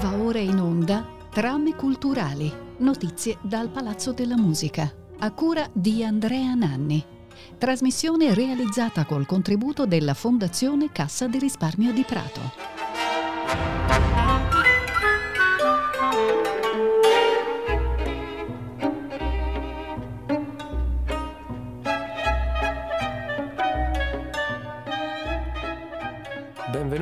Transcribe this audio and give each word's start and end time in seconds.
Va 0.00 0.14
ora 0.16 0.38
in 0.38 0.58
onda 0.58 1.06
Trame 1.30 1.74
culturali, 1.74 2.50
notizie 2.78 3.36
dal 3.42 3.68
Palazzo 3.68 4.12
della 4.12 4.38
Musica, 4.38 4.90
a 5.18 5.30
cura 5.32 5.68
di 5.74 6.02
Andrea 6.02 6.54
Nanni. 6.54 7.04
Trasmissione 7.58 8.32
realizzata 8.32 9.04
col 9.04 9.26
contributo 9.26 9.84
della 9.84 10.14
Fondazione 10.14 10.90
Cassa 10.90 11.26
di 11.26 11.38
Risparmio 11.38 11.92
di 11.92 12.04
Prato. 12.04 12.40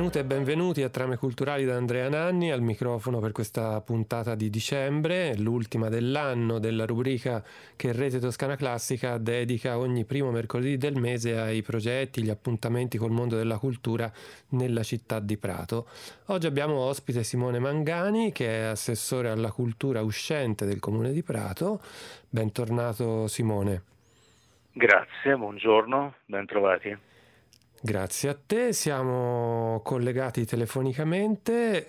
Benvenute 0.07 0.33
e 0.33 0.37
benvenuti 0.37 0.83
a 0.83 0.89
Trame 0.89 1.17
Culturali 1.17 1.65
da 1.65 1.75
Andrea 1.75 2.07
Nanni 2.07 2.49
al 2.49 2.61
microfono 2.61 3.19
per 3.19 3.33
questa 3.33 3.81
puntata 3.81 4.35
di 4.35 4.49
dicembre, 4.49 5.35
l'ultima 5.35 5.89
dell'anno 5.89 6.59
della 6.59 6.85
rubrica 6.85 7.43
che 7.75 7.91
Rete 7.91 8.19
Toscana 8.19 8.55
Classica 8.55 9.17
dedica 9.17 9.77
ogni 9.77 10.05
primo 10.05 10.31
mercoledì 10.31 10.77
del 10.77 10.95
mese 10.95 11.37
ai 11.37 11.61
progetti, 11.61 12.23
gli 12.23 12.29
appuntamenti 12.29 12.97
col 12.97 13.11
mondo 13.11 13.35
della 13.35 13.57
cultura 13.57 14.09
nella 14.51 14.83
città 14.83 15.19
di 15.19 15.35
Prato. 15.35 15.87
Oggi 16.27 16.47
abbiamo 16.47 16.75
ospite 16.75 17.25
Simone 17.25 17.59
Mangani 17.59 18.31
che 18.31 18.47
è 18.47 18.61
assessore 18.61 19.27
alla 19.27 19.51
cultura 19.51 20.01
uscente 20.03 20.65
del 20.65 20.79
comune 20.79 21.11
di 21.11 21.21
Prato. 21.21 21.81
Bentornato 22.29 23.27
Simone. 23.27 23.81
Grazie, 24.71 25.35
buongiorno, 25.35 26.13
bentrovati. 26.23 27.06
Grazie 27.87 28.27
a 28.27 28.37
te, 28.45 28.73
siamo 28.73 29.79
collegati 29.81 30.43
telefonicamente. 30.43 31.87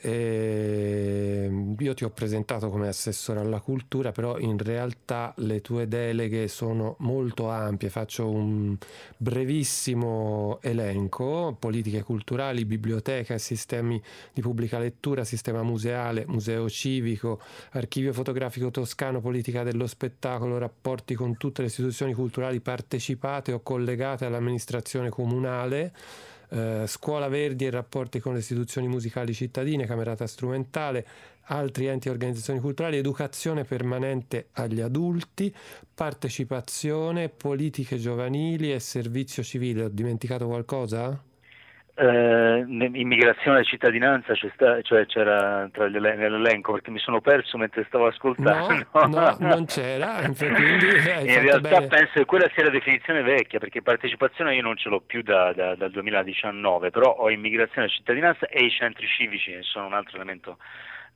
io 1.76 1.94
ti 1.94 2.04
ho 2.04 2.10
presentato 2.10 2.68
come 2.68 2.86
assessore 2.86 3.40
alla 3.40 3.58
cultura, 3.58 4.12
però 4.12 4.38
in 4.38 4.58
realtà 4.58 5.34
le 5.38 5.60
tue 5.60 5.88
deleghe 5.88 6.46
sono 6.46 6.94
molto 7.00 7.48
ampie. 7.50 7.88
Faccio 7.88 8.30
un 8.30 8.76
brevissimo 9.16 10.60
elenco: 10.62 11.56
politiche 11.58 12.04
culturali, 12.04 12.64
biblioteca 12.64 13.36
sistemi 13.36 14.00
di 14.32 14.40
pubblica 14.40 14.78
lettura, 14.78 15.24
sistema 15.24 15.64
museale, 15.64 16.26
museo 16.28 16.68
civico, 16.68 17.40
archivio 17.72 18.12
fotografico 18.12 18.70
toscano, 18.70 19.20
politica 19.20 19.64
dello 19.64 19.88
spettacolo, 19.88 20.58
rapporti 20.58 21.14
con 21.14 21.36
tutte 21.36 21.62
le 21.62 21.66
istituzioni 21.66 22.14
culturali 22.14 22.60
partecipate 22.60 23.50
o 23.50 23.62
collegate 23.62 24.26
all'amministrazione 24.26 25.08
comunale 25.08 25.86
eh, 26.50 26.84
Scuola 26.86 27.28
Verdi 27.28 27.66
e 27.66 27.70
rapporti 27.70 28.20
con 28.20 28.32
le 28.32 28.40
istituzioni 28.40 28.88
musicali 28.88 29.34
cittadine, 29.34 29.86
Camerata 29.86 30.26
Strumentale, 30.26 31.06
altri 31.50 31.86
enti 31.86 32.08
e 32.08 32.10
organizzazioni 32.10 32.60
culturali, 32.60 32.96
educazione 32.96 33.64
permanente 33.64 34.48
agli 34.52 34.80
adulti, 34.80 35.54
partecipazione, 35.94 37.28
politiche 37.28 37.98
giovanili 37.98 38.72
e 38.72 38.80
servizio 38.80 39.42
civile. 39.42 39.84
Ho 39.84 39.88
dimenticato 39.88 40.46
qualcosa? 40.46 41.27
Eh, 41.98 42.64
immigrazione 42.68 43.60
e 43.60 43.64
cittadinanza 43.64 44.32
sta, 44.54 44.80
cioè 44.82 45.04
c'era 45.06 45.68
tra 45.72 45.88
gli, 45.88 45.96
nell'elenco 45.96 46.72
perché 46.72 46.90
mi 46.92 47.00
sono 47.00 47.20
perso 47.20 47.58
mentre 47.58 47.84
stavo 47.88 48.06
ascoltando. 48.06 48.86
No, 48.92 49.06
no 49.06 49.36
non 49.40 49.66
c'era. 49.66 50.20
Quindi 50.36 51.32
in 51.32 51.40
realtà 51.40 51.80
bene. 51.80 51.86
penso 51.88 52.12
che 52.14 52.24
quella 52.24 52.48
sia 52.54 52.64
la 52.64 52.70
definizione 52.70 53.22
vecchia 53.22 53.58
perché 53.58 53.82
partecipazione 53.82 54.54
io 54.54 54.62
non 54.62 54.76
ce 54.76 54.88
l'ho 54.88 55.00
più 55.00 55.22
da, 55.22 55.52
da, 55.52 55.74
dal 55.74 55.90
2019, 55.90 56.90
però 56.90 57.16
ho 57.16 57.30
immigrazione 57.30 57.88
e 57.88 57.90
cittadinanza 57.90 58.46
e 58.46 58.64
i 58.64 58.70
centri 58.70 59.06
civici 59.06 59.56
sono 59.62 59.86
un 59.86 59.94
altro 59.94 60.16
elemento 60.16 60.58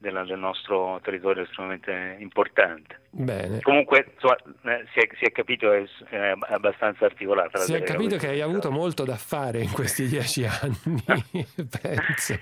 della, 0.02 0.24
del 0.24 0.38
nostro 0.38 1.00
territorio 1.02 1.44
estremamente 1.44 2.16
importante. 2.18 2.98
Bene. 3.08 3.60
Comunque 3.60 4.12
insomma, 4.12 4.36
eh, 4.74 4.84
si, 4.92 4.98
è, 4.98 5.08
si, 5.16 5.24
è, 5.24 5.30
capito, 5.30 5.72
è, 5.72 5.84
è 6.10 6.34
abbastanza 6.48 7.04
articolata. 7.04 7.60
Si 7.60 7.72
è 7.72 7.82
capito 7.82 8.16
che 8.16 8.28
hai 8.28 8.40
avuto 8.40 8.70
molto 8.70 9.04
da 9.04 9.16
fare 9.16 9.62
in 9.62 9.70
questi 9.70 10.08
dieci 10.08 10.44
anni, 10.50 11.04
penso. 11.80 12.38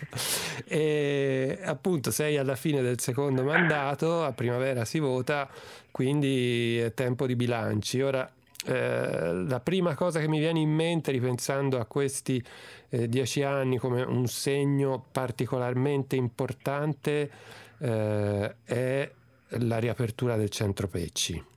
E 0.67 1.59
appunto 1.63 2.11
sei 2.11 2.39
alla 2.39 2.57
fine 2.57 2.81
del 2.81 2.99
secondo 2.99 3.45
mandato, 3.45 4.25
a 4.25 4.33
primavera 4.33 4.87
si 4.87 4.99
vota, 4.99 5.47
quindi 5.91 6.79
è 6.79 6.95
tempo 6.95 7.27
di 7.27 7.37
bilanci. 7.37 8.01
Ora 8.01 8.29
eh, 8.67 9.33
la 9.49 9.61
prima 9.61 9.95
cosa 9.95 10.21
che 10.21 10.29
mi 10.29 10.39
viene 10.39 10.61
in 10.61 10.71
mente 10.71 11.13
ripensando 11.13 11.81
a 11.81 11.87
questi 11.87 12.43
eh, 12.91 13.09
dieci 13.09 13.43
anni 13.43 13.79
come 13.79 14.03
un 14.03 14.27
segno 14.27 15.05
particolarmente 15.11 16.17
importante 16.17 17.31
eh, 17.79 18.55
è 18.65 19.11
la 19.59 19.79
riapertura 19.79 20.37
del 20.37 20.51
centro 20.51 20.89
Pecci. 20.89 21.49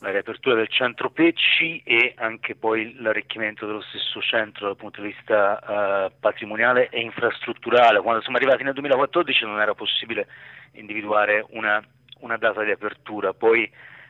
La 0.00 0.10
riapertura 0.10 0.54
del 0.54 0.68
centro 0.68 1.10
Pecci 1.10 1.82
e 1.84 2.14
anche 2.16 2.54
poi 2.54 2.94
l'arricchimento 2.98 3.66
dello 3.66 3.80
stesso 3.80 4.20
centro 4.20 4.66
dal 4.66 4.76
punto 4.76 5.00
di 5.02 5.08
vista 5.08 6.06
eh, 6.06 6.12
patrimoniale 6.18 6.88
e 6.88 7.00
infrastrutturale. 7.00 8.00
Quando 8.00 8.22
siamo 8.22 8.36
arrivati 8.36 8.62
nel 8.62 8.74
2014 8.74 9.44
non 9.44 9.60
era 9.60 9.74
possibile 9.74 10.28
individuare 10.72 11.44
una, 11.50 11.82
una 12.20 12.36
data 12.36 12.62
di 12.62 12.70
apertura, 12.70 13.34
poi 13.34 13.68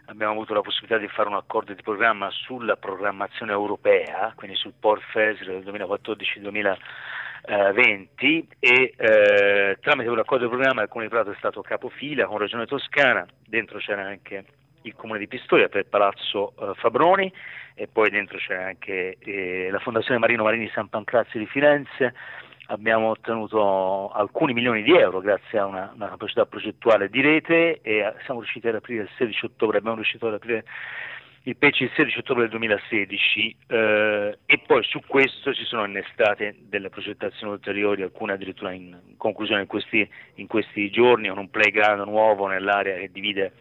abbiamo 0.09 0.33
avuto 0.33 0.55
la 0.55 0.63
possibilità 0.63 0.99
di 0.99 1.09
fare 1.09 1.29
un 1.29 1.35
accordo 1.35 1.75
di 1.75 1.83
programma 1.83 2.31
sulla 2.31 2.77
programmazione 2.77 3.53
europea, 3.53 4.33
quindi 4.35 4.57
sul 4.57 4.73
Port 4.79 5.03
FESR 5.11 5.61
del 5.61 5.65
2014-2020 5.65 8.45
e 8.59 8.95
eh, 8.97 9.77
tramite 9.81 10.09
quell'accordo 10.09 10.45
di 10.45 10.51
programma 10.51 10.83
il 10.83 10.89
Comune 10.89 11.09
di 11.09 11.15
Prato 11.15 11.31
è 11.31 11.37
stato 11.37 11.61
capofila 11.61 12.25
con 12.27 12.39
Regione 12.39 12.65
Toscana, 12.67 13.27
dentro 13.47 13.79
c'era 13.79 14.07
anche 14.07 14.45
il 14.83 14.95
Comune 14.95 15.19
di 15.19 15.29
Pistoia 15.29 15.69
per 15.69 15.87
Palazzo 15.87 16.55
eh, 16.59 16.73
Fabroni 16.77 17.33
e 17.75 17.87
poi 17.87 18.09
dentro 18.11 18.39
c'era 18.39 18.67
anche 18.67 19.19
eh, 19.19 19.69
la 19.71 19.79
Fondazione 19.79 20.19
Marino 20.19 20.43
Marini 20.43 20.69
San 20.73 20.89
Pancrazio 20.89 21.39
di 21.39 21.47
Firenze, 21.47 22.15
abbiamo 22.71 23.09
ottenuto 23.09 24.11
alcuni 24.11 24.53
milioni 24.53 24.83
di 24.83 24.93
euro 24.93 25.21
grazie 25.21 25.59
a 25.59 25.67
una, 25.67 25.93
una 25.95 26.09
capacità 26.09 26.47
progettuale 26.47 27.09
di 27.09 27.21
rete 27.21 27.81
e 27.81 28.13
siamo 28.25 28.41
riusciti 28.41 28.69
ad 28.69 28.75
aprire 28.75 29.03
il 29.03 29.11
16 29.17 29.47
ottobre, 29.47 29.79
abbiamo 29.79 29.97
riuscito 29.97 30.27
ad 30.27 30.35
aprire 30.35 30.65
il 31.43 31.57
PECI 31.57 31.85
il 31.85 31.93
16 31.95 32.19
ottobre 32.19 32.43
del 32.43 32.51
2016 32.51 33.57
eh, 33.69 34.39
e 34.45 34.59
poi 34.67 34.83
su 34.85 35.01
questo 35.07 35.55
ci 35.55 35.65
sono 35.65 35.87
innestate 35.87 36.57
delle 36.61 36.91
progettazioni 36.91 37.53
ulteriori, 37.53 38.03
alcune 38.03 38.35
addirittura 38.35 38.73
in 38.73 38.99
conclusione 39.17 39.63
in 39.63 39.67
questi, 39.67 40.07
in 40.35 40.47
questi 40.47 40.91
giorni, 40.91 41.29
con 41.29 41.39
un 41.39 41.49
playground 41.49 42.07
nuovo 42.07 42.47
nell'area 42.49 42.99
che 42.99 43.11
divide 43.11 43.53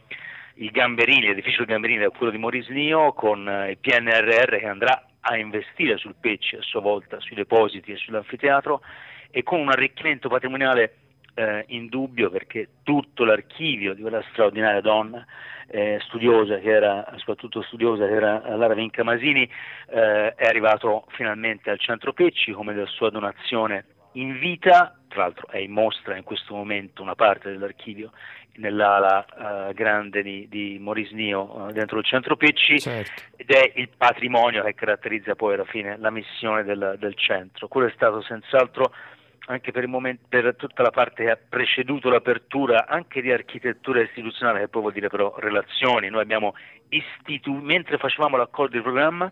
il 0.56 0.72
Gamberini, 0.72 1.28
l'edificio 1.28 1.64
Gamberini 1.64 2.00
da 2.00 2.10
quello 2.10 2.32
di 2.32 2.40
Morisnio 2.40 3.14
con 3.14 3.48
eh, 3.48 3.72
il 3.72 3.78
PNRR 3.78 4.58
che 4.58 4.68
andrà 4.68 5.02
a 5.28 5.38
investire 5.38 5.98
sul 5.98 6.16
PECI 6.20 6.58
a 6.58 6.62
sua 6.62 6.80
volta, 6.80 7.20
sui 7.20 7.36
depositi 7.36 7.92
e 7.92 7.98
sull'anfiteatro 7.98 8.82
e 9.30 9.44
con 9.44 9.60
un 9.60 9.70
arricchimento 9.70 10.30
patrimoniale 10.30 10.96
eh, 11.34 11.66
indubbio 11.68 12.30
perché 12.30 12.70
tutto 12.84 13.24
l'archivio 13.24 13.94
di 13.94 14.02
quella 14.02 14.24
straordinaria 14.32 14.82
donna 14.82 15.26
eh, 15.68 16.00
studiosa 16.06 16.58
che 16.60 16.70
era, 16.70 17.06
soprattutto 17.18 17.62
studiosa 17.62 18.08
che 18.08 18.14
era 18.14 18.56
Lara 18.56 18.74
Vinca 18.74 19.04
Masini, 19.04 19.44
eh, 19.90 20.34
è 20.34 20.46
arrivato 20.46 21.06
finalmente 21.10 21.70
al 21.70 21.80
centro 21.80 22.14
Pecci 22.14 22.54
come 22.54 22.74
della 22.74 22.88
sua 22.88 23.10
donazione 23.10 23.86
in 24.14 24.40
vita, 24.40 24.98
tra 25.08 25.24
l'altro 25.24 25.48
è 25.50 25.58
in 25.58 25.72
mostra 25.72 26.16
in 26.16 26.24
questo 26.24 26.56
momento 26.56 27.02
una 27.02 27.16
parte 27.16 27.52
dell'archivio 27.52 28.12
nell'ala 28.58 29.26
uh, 29.70 29.74
grande 29.74 30.22
di, 30.22 30.48
di 30.50 30.78
Morisnio 30.80 31.42
uh, 31.42 31.72
dentro 31.72 32.00
il 32.00 32.06
centro 32.06 32.36
Pecci 32.36 32.80
certo. 32.80 33.22
ed 33.36 33.50
è 33.50 33.72
il 33.76 33.90
patrimonio 33.96 34.64
che 34.64 34.74
caratterizza 34.74 35.36
poi 35.36 35.56
alla 35.56 35.66
fine 35.66 35.98
la 35.98 36.12
missione 36.12 36.64
del, 36.64 36.96
del 37.00 37.16
centro. 37.16 37.68
Quello 37.68 37.88
è 37.88 37.92
stato 37.96 38.22
senz'altro 38.22 38.92
anche 39.48 39.72
per, 39.72 39.88
momento, 39.88 40.26
per, 40.28 40.56
tutta 40.56 40.84
la 40.84 40.92
parte 40.92 41.24
che 41.24 41.32
ha 41.32 41.38
preceduto 41.38 42.10
l'apertura 42.10 42.88
anche 42.88 43.22
di 43.22 43.32
architettura 43.32 44.02
istituzionale, 44.02 44.60
che 44.60 44.68
poi 44.68 44.82
vuol 44.82 44.94
dire 44.94 45.08
però 45.08 45.34
relazioni. 45.38 46.10
Noi 46.10 46.22
abbiamo 46.22 46.54
istituito, 46.90 47.66
mentre 47.66 47.98
facevamo 47.98 48.36
l'accordo 48.38 48.76
di 48.76 48.84
programma, 48.84 49.32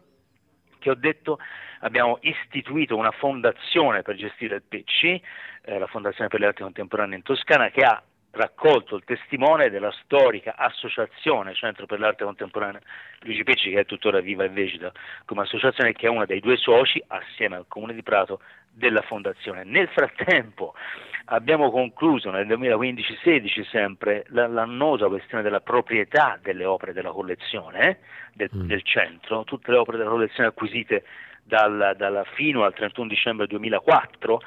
che 0.79 0.89
ho 0.89 0.95
detto, 0.95 1.39
abbiamo 1.81 2.19
istituito 2.21 2.95
una 2.95 3.11
fondazione 3.11 4.03
per 4.03 4.15
gestire 4.15 4.55
il 4.55 4.63
PC, 4.63 5.19
eh, 5.65 5.79
la 5.79 5.88
Fondazione 5.88 6.29
per 6.29 6.39
le 6.39 6.47
Arti 6.47 6.61
Contemporanee 6.61 7.17
in 7.17 7.23
Toscana, 7.23 7.69
che 7.69 7.81
ha 7.81 8.01
raccolto 8.35 8.95
il 8.95 9.03
testimone 9.03 9.69
della 9.69 9.91
storica 10.03 10.55
associazione 10.57 11.53
Centro 11.53 11.85
per 11.85 11.99
l'Arte 11.99 12.23
Contemporanea 12.23 12.81
Luigi 13.21 13.43
Pecci, 13.43 13.71
che 13.71 13.81
è 13.81 13.85
tuttora 13.85 14.19
viva 14.19 14.43
e 14.43 14.49
vegeta 14.49 14.91
come 15.25 15.41
associazione, 15.41 15.93
che 15.93 16.07
è 16.07 16.09
uno 16.09 16.25
dei 16.25 16.39
due 16.39 16.57
soci, 16.57 17.01
assieme 17.07 17.55
al 17.55 17.65
Comune 17.67 17.93
di 17.93 18.03
Prato, 18.03 18.41
della 18.69 19.01
Fondazione. 19.01 19.63
Nel 19.63 19.87
frattempo 19.87 20.75
abbiamo 21.25 21.71
concluso 21.71 22.29
nel 22.29 22.45
2015-16 22.47 23.67
sempre 23.69 24.25
l'annosa 24.29 25.07
questione 25.07 25.41
della 25.41 25.61
proprietà 25.61 26.38
delle 26.41 26.65
opere 26.65 26.93
della 26.93 27.11
collezione 27.11 27.89
eh, 27.89 27.97
del, 28.33 28.49
mm. 28.53 28.67
del 28.67 28.83
centro, 28.83 29.43
tutte 29.43 29.71
le 29.71 29.77
opere 29.77 29.97
della 29.97 30.09
collezione 30.09 30.49
acquisite 30.49 31.03
dal, 31.41 31.93
dal, 31.95 32.25
fino 32.33 32.63
al 32.63 32.73
31 32.73 33.07
dicembre 33.07 33.47
2004 33.47 34.41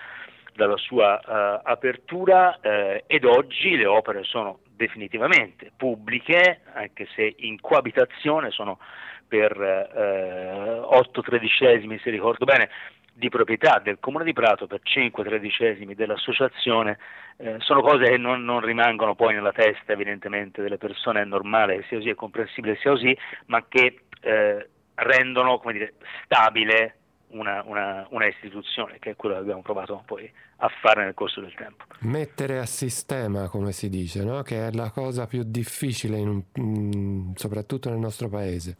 dalla 0.59 0.77
sua 0.77 1.21
uh, 1.25 1.61
apertura 1.63 2.59
eh, 2.61 3.05
ed 3.07 3.25
oggi 3.25 3.77
le 3.77 3.87
opere 3.87 4.25
sono 4.25 4.59
definitivamente 4.75 5.71
pubbliche, 5.77 6.63
anche 6.73 7.07
se 7.15 7.33
in 7.39 7.61
coabitazione 7.61 8.51
sono 8.51 8.81
per 9.29 9.53
eh, 9.61 10.81
8 10.83 11.23
tredicesimi, 11.23 12.01
se 12.01 12.11
ricordo 12.11 12.45
bene, 12.45 12.71
di 13.13 13.29
proprietà 13.29 13.81
del 13.81 13.99
Comune 14.01 14.25
di 14.25 14.33
Prato, 14.33 14.67
per 14.67 14.81
5 14.83 15.23
tredicesimi 15.23 15.95
dell'associazione, 15.95 16.99
eh, 17.37 17.57
sono 17.59 17.81
cose 17.81 18.11
che 18.11 18.17
non, 18.17 18.45
non, 18.45 18.59
rimangono 18.59 19.15
poi 19.15 19.35
nella 19.35 19.53
testa 19.53 19.93
evidentemente 19.93 20.61
delle 20.61 20.79
persone, 20.79 21.21
è 21.21 21.25
normale 21.25 21.77
che 21.77 21.85
sia 21.87 21.99
così, 21.99 22.11
è 22.11 22.15
comprensibile 22.17 22.77
sia 22.81 22.91
così, 22.91 23.17
ma 23.47 23.65
che 23.69 24.01
eh, 24.23 24.69
rendono 24.95 25.61
dire, 25.67 25.95
stabile 26.25 26.95
una, 27.31 27.63
una, 27.67 28.07
una, 28.11 28.27
istituzione, 28.27 28.99
che 28.99 29.11
è 29.11 29.17
quello 29.17 29.35
che 29.35 29.41
abbiamo 29.41 29.63
provato 29.63 30.03
poi 30.07 30.31
a 30.57 30.69
fare 30.81 31.05
nel 31.05 31.15
corso 31.15 31.41
del 31.41 31.55
tempo. 31.55 31.85
Mettere 32.01 32.59
a 32.59 32.67
sistema, 32.67 33.49
come 33.49 33.73
si 33.73 33.89
dice, 33.89 34.25
no? 34.25 34.43
che 34.43 34.67
è 34.67 34.73
la 34.73 34.91
cosa 34.91 35.27
più 35.27 35.43
difficile, 35.45 36.19
un, 36.19 36.43
mm, 36.61 37.33
soprattutto 37.35 37.91
nel 37.91 37.99
nostro 37.99 38.29
paese. 38.29 38.77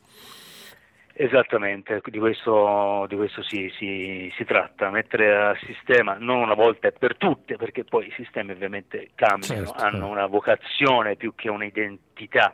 Esattamente, 1.21 2.01
di 2.05 2.19
questo, 2.21 3.05
di 3.09 3.17
questo 3.17 3.43
si, 3.43 3.69
si, 3.77 4.33
si, 4.37 4.45
tratta, 4.45 4.89
mettere 4.89 5.37
a 5.37 5.57
sistema 5.67 6.17
non 6.17 6.37
una 6.39 6.55
volta 6.55 6.87
e 6.87 6.93
per 6.93 7.17
tutte, 7.17 7.57
perché 7.57 7.83
poi 7.83 8.07
i 8.07 8.13
sistemi 8.13 8.53
ovviamente 8.53 9.11
cambiano, 9.17 9.67
certo. 9.67 9.83
hanno 9.83 10.07
una 10.07 10.27
vocazione 10.27 11.17
più 11.17 11.35
che 11.35 11.51
un'identità 11.51 12.53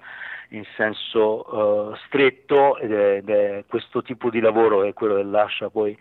in 0.49 0.64
senso 0.76 1.55
uh, 1.55 1.94
stretto 2.06 2.78
ed 2.78 2.90
è, 2.90 3.16
ed 3.16 3.28
è, 3.28 3.64
questo 3.69 4.00
tipo 4.00 4.31
di 4.31 4.40
lavoro 4.40 4.81
che 4.81 4.88
è 4.88 4.93
quello 4.94 5.17
che 5.17 5.25
lascia 5.25 5.69
poi 5.69 5.94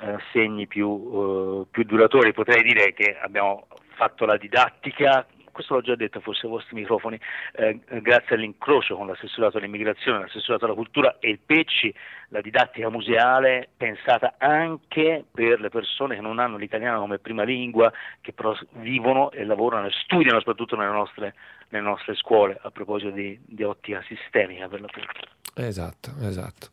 uh, 0.00 0.18
segni 0.32 0.66
più, 0.66 0.88
uh, 0.88 1.66
più 1.70 1.84
duratori. 1.84 2.34
Potrei 2.34 2.62
dire 2.62 2.92
che 2.92 3.16
abbiamo 3.18 3.68
fatto 3.94 4.26
la 4.26 4.36
didattica 4.36 5.26
questo 5.56 5.72
l'ho 5.72 5.80
già 5.80 5.94
detto 5.94 6.20
forse 6.20 6.44
ai 6.44 6.52
vostri 6.52 6.76
microfoni, 6.76 7.18
eh, 7.52 7.80
grazie 8.02 8.36
all'incrocio 8.36 8.94
con 8.94 9.06
l'assessorato 9.06 9.56
all'immigrazione, 9.56 10.20
l'assessorato 10.20 10.66
alla 10.66 10.74
cultura 10.74 11.16
e 11.18 11.30
il 11.30 11.38
PECCI, 11.38 11.94
la 12.28 12.42
didattica 12.42 12.90
museale 12.90 13.70
pensata 13.74 14.34
anche 14.36 15.24
per 15.32 15.58
le 15.58 15.70
persone 15.70 16.16
che 16.16 16.20
non 16.20 16.40
hanno 16.40 16.58
l'italiano 16.58 17.00
come 17.00 17.18
prima 17.18 17.42
lingua, 17.42 17.90
che 18.20 18.34
però 18.34 18.54
vivono 18.72 19.30
e 19.30 19.44
lavorano 19.44 19.86
e 19.86 19.92
studiano 19.92 20.40
soprattutto 20.40 20.76
nelle 20.76 20.92
nostre, 20.92 21.34
nelle 21.70 21.86
nostre 21.86 22.14
scuole, 22.16 22.58
a 22.60 22.70
proposito 22.70 23.10
di, 23.12 23.38
di 23.42 23.62
ottica 23.62 24.02
sistemica 24.02 24.68
per 24.68 24.82
l'appunto. 24.82 25.35
Esatto, 25.58 26.12
esatto. 26.20 26.68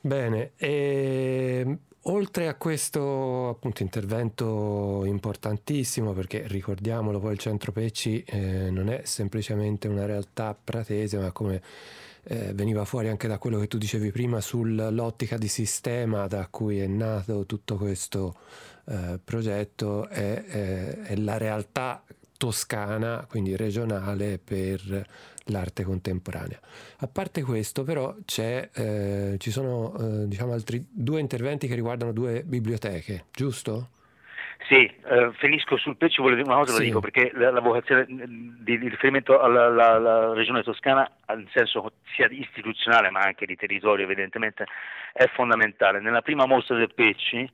Bene, 0.00 0.52
e 0.56 1.60
ehm, 1.64 1.78
Oltre 2.08 2.46
a 2.46 2.54
questo 2.54 3.48
appunto, 3.48 3.82
intervento 3.82 5.02
importantissimo, 5.06 6.12
perché 6.12 6.44
ricordiamolo 6.46 7.18
poi 7.18 7.32
il 7.32 7.38
centro 7.38 7.72
Pecci 7.72 8.22
eh, 8.22 8.70
non 8.70 8.88
è 8.88 9.00
semplicemente 9.04 9.88
una 9.88 10.06
realtà 10.06 10.54
pratese, 10.54 11.18
ma 11.18 11.32
come 11.32 11.60
eh, 12.22 12.52
veniva 12.54 12.84
fuori 12.84 13.08
anche 13.08 13.26
da 13.26 13.38
quello 13.38 13.58
che 13.58 13.66
tu 13.66 13.76
dicevi 13.76 14.12
prima 14.12 14.40
sull'ottica 14.40 15.36
di 15.36 15.48
sistema 15.48 16.28
da 16.28 16.46
cui 16.48 16.78
è 16.78 16.86
nato 16.86 17.44
tutto 17.44 17.74
questo 17.74 18.36
eh, 18.84 19.18
progetto, 19.22 20.08
è, 20.08 20.44
è, 20.44 20.98
è 21.06 21.16
la 21.16 21.38
realtà 21.38 22.04
toscana, 22.36 23.26
quindi 23.28 23.56
regionale 23.56 24.38
per 24.38 25.06
l'arte 25.46 25.84
contemporanea. 25.84 26.58
A 26.98 27.08
parte 27.08 27.42
questo, 27.42 27.84
però, 27.84 28.14
eh, 28.36 29.36
ci 29.38 29.50
sono 29.50 29.94
eh, 29.98 30.28
diciamo, 30.28 30.52
altri 30.52 30.84
due 30.90 31.20
interventi 31.20 31.66
che 31.66 31.74
riguardano 31.74 32.12
due 32.12 32.42
biblioteche, 32.44 33.26
giusto? 33.32 33.90
Sì, 34.68 34.84
eh, 34.84 35.30
finisco 35.34 35.76
sul 35.76 35.96
pezzo, 35.96 36.22
volevo 36.22 36.42
dire 36.42 36.52
una 36.52 36.60
cosa, 36.60 36.72
sì. 36.72 36.78
lo 36.78 36.84
dico 36.84 37.00
perché 37.00 37.30
la, 37.34 37.50
la 37.52 37.60
vocazione 37.60 38.04
di, 38.08 38.78
di 38.78 38.88
riferimento 38.88 39.38
alla, 39.38 39.66
alla, 39.66 39.92
alla, 39.92 40.32
regione 40.32 40.62
toscana, 40.62 41.08
nel 41.28 41.48
senso 41.52 41.92
sia 42.14 42.26
istituzionale 42.30 43.10
ma 43.10 43.20
anche 43.20 43.46
di 43.46 43.54
territorio 43.54 44.04
evidentemente, 44.04 44.66
è 45.12 45.28
fondamentale. 45.34 46.00
Nella 46.00 46.22
prima 46.22 46.46
mostra 46.46 46.76
del 46.76 46.92
Pecci, 46.92 47.48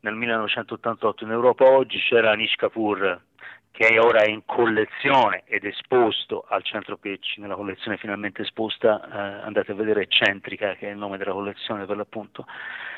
nel 0.00 0.14
1988 0.14 1.24
in 1.24 1.30
Europa 1.30 1.64
oggi, 1.64 1.98
c'era 1.98 2.32
Anish 2.32 2.56
Kapoor, 2.56 3.20
che 3.78 3.96
ora 4.00 4.22
è 4.22 4.28
in 4.28 4.44
collezione 4.44 5.44
ed 5.44 5.64
esposto 5.64 6.44
al 6.48 6.64
Centro 6.64 6.96
Pecci, 6.96 7.40
nella 7.40 7.54
collezione 7.54 7.96
finalmente 7.96 8.42
esposta, 8.42 9.00
eh, 9.00 9.46
andate 9.46 9.70
a 9.70 9.76
vedere 9.76 10.02
Eccentrica, 10.02 10.74
che 10.74 10.88
è 10.88 10.90
il 10.90 10.96
nome 10.96 11.16
della 11.16 11.30
collezione 11.30 11.86
per 11.86 11.96
l'appunto, 11.96 12.44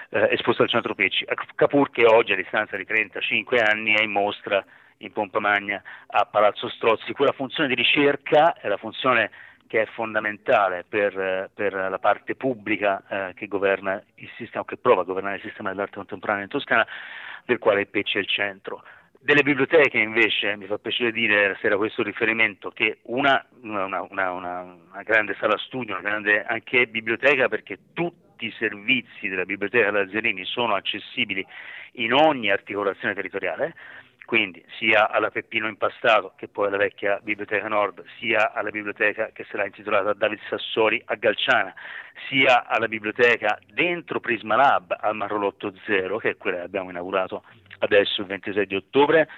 eh, 0.09 0.29
esposta 0.31 0.63
al 0.63 0.71
Centro 0.71 0.95
Pecci. 0.95 1.27
Capur 1.55 1.91
che 1.91 2.07
oggi 2.07 2.33
a 2.33 2.37
distanza 2.37 2.79
di 2.79 2.87
35 2.87 3.61
anni 3.61 3.93
è 3.93 4.03
in 4.03 4.11
mostra 4.11 4.65
in 4.99 5.13
Pompa 5.13 5.39
Magna 5.39 5.83
a 6.07 6.25
Palazzo 6.25 6.71
Strozzi. 6.71 7.13
Quella 7.13 7.33
funzione 7.33 7.69
di 7.69 7.75
ricerca 7.75 8.55
è 8.55 8.67
la 8.67 8.79
funzione 8.79 9.31
che 9.67 9.83
è 9.83 9.87
fondamentale 9.93 10.87
per, 10.89 11.51
per 11.53 11.75
la 11.75 11.99
parte 11.99 12.37
pubblica 12.37 13.03
eh, 13.07 13.35
che 13.35 13.49
governa 13.49 14.03
il 14.15 14.31
sistema, 14.39 14.65
che 14.65 14.79
prova 14.79 15.03
a 15.03 15.05
governare 15.05 15.37
il 15.37 15.43
sistema 15.43 15.69
dell'arte 15.69 15.97
contemporanea 15.97 16.45
in 16.45 16.49
Toscana, 16.49 16.87
del 17.45 17.59
quale 17.59 17.85
Pecci 17.85 18.17
è 18.17 18.21
il 18.21 18.29
centro. 18.29 18.83
Delle 19.23 19.43
biblioteche 19.43 19.99
invece 19.99 20.57
mi 20.57 20.65
fa 20.65 20.79
piacere 20.79 21.13
dire, 21.13 21.55
se 21.61 21.67
era 21.67 21.77
questo 21.77 22.03
riferimento, 22.03 22.71
che 22.71 23.01
una, 23.03 23.45
una, 23.61 24.01
una, 24.09 24.31
una, 24.33 24.79
grande 25.05 25.37
sala 25.39 25.59
studio, 25.59 25.93
una 25.93 26.09
grande 26.09 26.43
anche 26.43 26.87
biblioteca 26.87 27.47
perché 27.47 27.79
tutti 27.93 28.47
i 28.47 28.55
servizi 28.59 29.29
della 29.29 29.45
biblioteca 29.45 29.91
Lazzarini 29.91 30.47
sono 30.47 30.75
accessibili 30.75 31.47
in 31.97 32.15
ogni 32.15 32.51
articolazione 32.51 33.13
territoriale, 33.13 33.75
quindi 34.31 34.65
sia 34.79 35.11
alla 35.11 35.31
Peppino 35.31 35.67
Impastato, 35.67 36.35
che 36.37 36.47
poi 36.47 36.69
è 36.69 36.71
la 36.71 36.77
vecchia 36.77 37.19
Biblioteca 37.21 37.67
Nord, 37.67 38.05
sia 38.21 38.53
alla 38.53 38.71
biblioteca 38.71 39.31
che 39.33 39.45
sarà 39.51 39.65
intitolata 39.65 40.13
David 40.13 40.39
Sassori 40.49 41.03
a 41.07 41.17
Galciana, 41.17 41.75
sia 42.29 42.65
alla 42.69 42.87
biblioteca 42.87 43.59
dentro 43.73 44.21
Prisma 44.21 44.55
Lab 44.55 44.97
al 45.01 45.17
Marrolotto 45.17 45.75
Zero, 45.85 46.19
che 46.19 46.31
è 46.31 46.37
quella 46.37 46.59
che 46.59 46.63
abbiamo 46.63 46.91
inaugurato 46.91 47.43
adesso 47.79 48.21
il 48.21 48.29
26 48.29 48.67
di 48.67 48.77
ottobre, 48.77 49.29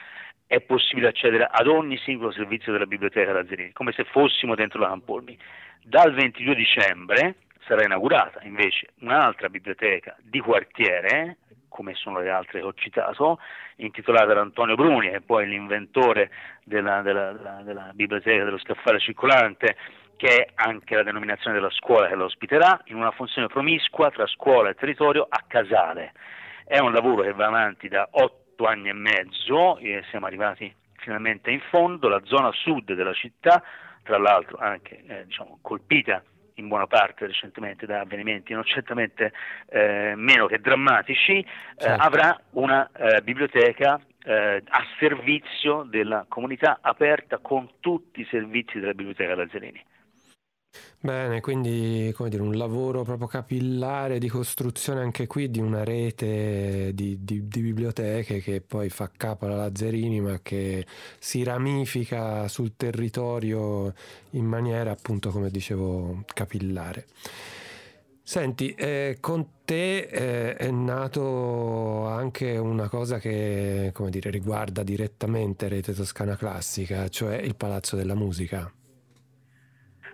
è 0.46 0.60
possibile 0.60 1.08
accedere 1.08 1.48
ad 1.50 1.68
ogni 1.68 1.96
singolo 1.96 2.30
servizio 2.30 2.70
della 2.70 2.84
biblioteca 2.84 3.32
Lazzarini, 3.32 3.72
come 3.72 3.92
se 3.92 4.04
fossimo 4.04 4.54
dentro 4.54 4.78
la 4.78 4.88
Campolmi. 4.88 5.38
Dal 5.84 6.12
22 6.12 6.54
dicembre 6.54 7.36
sarà 7.66 7.84
inaugurata 7.84 8.40
invece 8.42 8.88
un'altra 9.00 9.48
biblioteca 9.48 10.16
di 10.20 10.40
quartiere, 10.40 11.38
come 11.68 11.94
sono 11.94 12.20
le 12.20 12.30
altre 12.30 12.60
che 12.60 12.66
ho 12.66 12.74
citato, 12.74 13.38
intitolata 13.76 14.34
da 14.34 14.40
Antonio 14.40 14.74
Bruni, 14.74 15.08
che 15.08 15.16
è 15.16 15.20
poi 15.20 15.48
l'inventore 15.48 16.30
della, 16.64 17.02
della, 17.02 17.32
della, 17.32 17.60
della 17.62 17.90
biblioteca 17.94 18.44
dello 18.44 18.58
scaffale 18.58 18.98
circolante, 18.98 19.76
che 20.16 20.36
è 20.36 20.50
anche 20.54 20.94
la 20.94 21.02
denominazione 21.02 21.56
della 21.56 21.70
scuola 21.70 22.08
che 22.08 22.14
la 22.14 22.24
ospiterà, 22.24 22.80
in 22.86 22.96
una 22.96 23.10
funzione 23.10 23.48
promiscua 23.48 24.10
tra 24.10 24.26
scuola 24.26 24.68
e 24.68 24.74
territorio 24.74 25.26
a 25.28 25.42
Casale. 25.46 26.12
È 26.64 26.78
un 26.78 26.92
lavoro 26.92 27.22
che 27.22 27.32
va 27.32 27.46
avanti 27.46 27.88
da 27.88 28.06
otto 28.10 28.64
anni 28.66 28.88
e 28.88 28.92
mezzo 28.92 29.78
e 29.78 30.04
siamo 30.10 30.26
arrivati 30.26 30.72
finalmente 30.96 31.50
in 31.50 31.60
fondo. 31.70 32.08
La 32.08 32.20
zona 32.24 32.52
sud 32.52 32.92
della 32.92 33.14
città, 33.14 33.62
tra 34.02 34.18
l'altro 34.18 34.58
anche 34.58 35.02
eh, 35.06 35.24
diciamo, 35.26 35.58
colpita 35.60 36.22
in 36.54 36.68
buona 36.68 36.86
parte 36.86 37.26
recentemente 37.26 37.86
da 37.86 38.00
avvenimenti 38.00 38.52
non 38.52 38.64
certamente 38.64 39.32
eh, 39.68 40.14
meno 40.16 40.46
che 40.46 40.60
drammatici, 40.60 41.38
eh, 41.38 41.46
certo. 41.76 42.02
avrà 42.02 42.40
una 42.50 42.88
eh, 42.92 43.22
biblioteca 43.22 44.00
eh, 44.24 44.62
a 44.66 44.84
servizio 44.98 45.82
della 45.84 46.24
comunità 46.28 46.78
aperta 46.80 47.38
con 47.38 47.68
tutti 47.80 48.20
i 48.20 48.26
servizi 48.30 48.78
della 48.78 48.94
biblioteca 48.94 49.34
Lazzarini. 49.34 49.82
Bene, 51.04 51.40
quindi 51.40 52.12
come 52.14 52.28
dire, 52.28 52.42
un 52.42 52.56
lavoro 52.56 53.02
proprio 53.02 53.26
capillare 53.26 54.18
di 54.18 54.28
costruzione 54.28 55.00
anche 55.00 55.26
qui 55.26 55.50
di 55.50 55.58
una 55.58 55.82
rete 55.82 56.92
di, 56.94 57.24
di, 57.24 57.48
di, 57.48 57.60
biblioteche 57.60 58.40
che 58.40 58.60
poi 58.60 58.88
fa 58.88 59.10
capo 59.14 59.46
alla 59.46 59.56
Lazzarini 59.56 60.20
ma 60.20 60.38
che 60.40 60.86
si 61.18 61.42
ramifica 61.42 62.46
sul 62.46 62.74
territorio 62.76 63.92
in 64.30 64.44
maniera 64.44 64.92
appunto 64.92 65.30
come 65.30 65.50
dicevo 65.50 66.22
capillare. 66.32 67.06
Senti, 68.22 68.72
eh, 68.74 69.16
con 69.20 69.64
te 69.64 69.98
eh, 70.02 70.54
è 70.56 70.70
nato 70.70 72.06
anche 72.06 72.56
una 72.56 72.88
cosa 72.88 73.18
che 73.18 73.90
come 73.92 74.10
dire, 74.10 74.30
riguarda 74.30 74.84
direttamente 74.84 75.66
Rete 75.68 75.92
Toscana 75.92 76.36
Classica, 76.36 77.08
cioè 77.08 77.36
il 77.36 77.56
Palazzo 77.56 77.96
della 77.96 78.14
Musica 78.14 78.72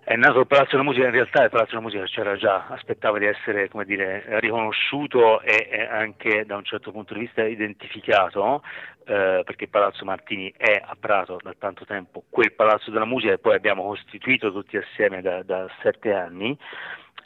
è 0.09 0.17
nato 0.17 0.41
il 0.41 0.47
Palazzo 0.47 0.71
della 0.71 0.85
Musica, 0.85 1.05
in 1.05 1.13
realtà 1.13 1.45
il 1.45 1.51
Palazzo 1.51 1.73
della 1.73 1.83
Musica 1.83 2.05
c'era 2.05 2.35
già, 2.37 2.67
aspettava 2.69 3.19
di 3.19 3.27
essere 3.27 3.69
dire, 3.85 4.25
riconosciuto 4.41 5.43
e, 5.43 5.87
anche 5.87 6.47
da 6.47 6.57
un 6.57 6.65
certo 6.65 6.93
punto 6.93 7.13
di 7.13 7.21
vista 7.21 7.45
identificato, 7.45 8.63
eh, 9.05 9.43
perché 9.45 9.69
Palazzo 9.69 10.07
Martini 10.07 10.51
è 10.57 10.81
a 10.83 10.97
Prato 10.99 11.37
da 11.43 11.53
tanto 11.59 11.85
tempo 11.85 12.25
quel 12.31 12.55
Palazzo 12.55 12.91
della 12.91 13.05
Musica 13.05 13.33
che 13.33 13.39
poi 13.39 13.57
abbiamo 13.57 13.83
costituito 13.83 14.51
tutti 14.51 14.79
assieme 14.79 15.21
da, 15.21 15.43
da 15.43 15.69
sette 15.83 16.15
anni, 16.15 16.57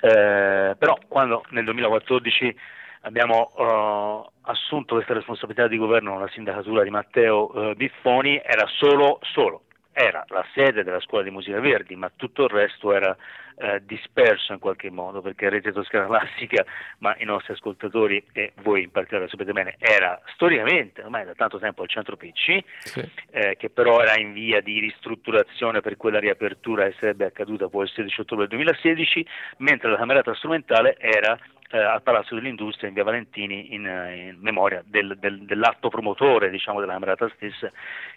eh, 0.00 0.74
però 0.76 0.98
quando 1.06 1.44
nel 1.50 1.62
2014 1.62 2.56
abbiamo 3.02 3.52
uh, 3.58 4.48
assunto 4.50 4.96
questa 4.96 5.14
responsabilità 5.14 5.68
di 5.68 5.76
governo 5.76 6.14
con 6.14 6.20
la 6.20 6.30
sindacatura 6.30 6.82
di 6.82 6.90
Matteo 6.90 7.56
uh, 7.56 7.74
Biffoni, 7.76 8.42
era 8.44 8.66
solo, 8.66 9.20
solo 9.22 9.62
era 9.92 10.24
la 10.28 10.44
sede 10.54 10.84
della 10.84 11.00
scuola 11.00 11.24
di 11.24 11.30
musica 11.30 11.60
Verdi, 11.60 11.94
ma 11.96 12.10
tutto 12.14 12.44
il 12.44 12.50
resto 12.50 12.92
era 12.92 13.16
eh, 13.56 13.82
disperso 13.84 14.52
in 14.52 14.58
qualche 14.58 14.90
modo, 14.90 15.20
perché 15.20 15.48
Rete 15.48 15.72
Toscana 15.72 16.06
Classica, 16.06 16.64
ma 16.98 17.14
i 17.18 17.24
nostri 17.24 17.52
ascoltatori 17.52 18.24
e 18.32 18.52
voi 18.62 18.82
in 18.82 18.90
particolare 18.90 19.28
sapete 19.28 19.52
bene, 19.52 19.76
era 19.78 20.20
storicamente, 20.34 21.02
ormai 21.02 21.24
da 21.24 21.34
tanto 21.34 21.58
tempo 21.58 21.82
al 21.82 21.88
centro 21.88 22.16
PC, 22.16 22.62
sì. 22.78 23.10
eh, 23.30 23.56
che 23.56 23.70
però 23.70 24.00
era 24.00 24.18
in 24.18 24.32
via 24.32 24.60
di 24.60 24.80
ristrutturazione 24.80 25.80
per 25.80 25.96
quella 25.96 26.18
riapertura 26.18 26.86
che 26.86 26.96
sarebbe 26.98 27.26
accaduta 27.26 27.68
poi 27.68 27.84
il 27.84 27.90
16 27.90 28.20
ottobre 28.22 28.48
2016, 28.48 29.26
mentre 29.58 29.90
la 29.90 29.96
camerata 29.96 30.34
strumentale 30.34 30.96
era 30.98 31.38
eh, 31.72 31.78
al 31.78 32.02
Palazzo 32.02 32.34
dell'Industria 32.34 32.88
in 32.88 32.94
via 32.94 33.02
Valentini 33.02 33.74
in, 33.74 33.86
eh, 33.86 34.28
in 34.28 34.36
memoria 34.40 34.82
del, 34.86 35.16
del, 35.18 35.42
dell'atto 35.44 35.88
promotore 35.88 36.50
diciamo, 36.50 36.80
della 36.80 36.92
camerata 36.92 37.30
stessa 37.34 37.70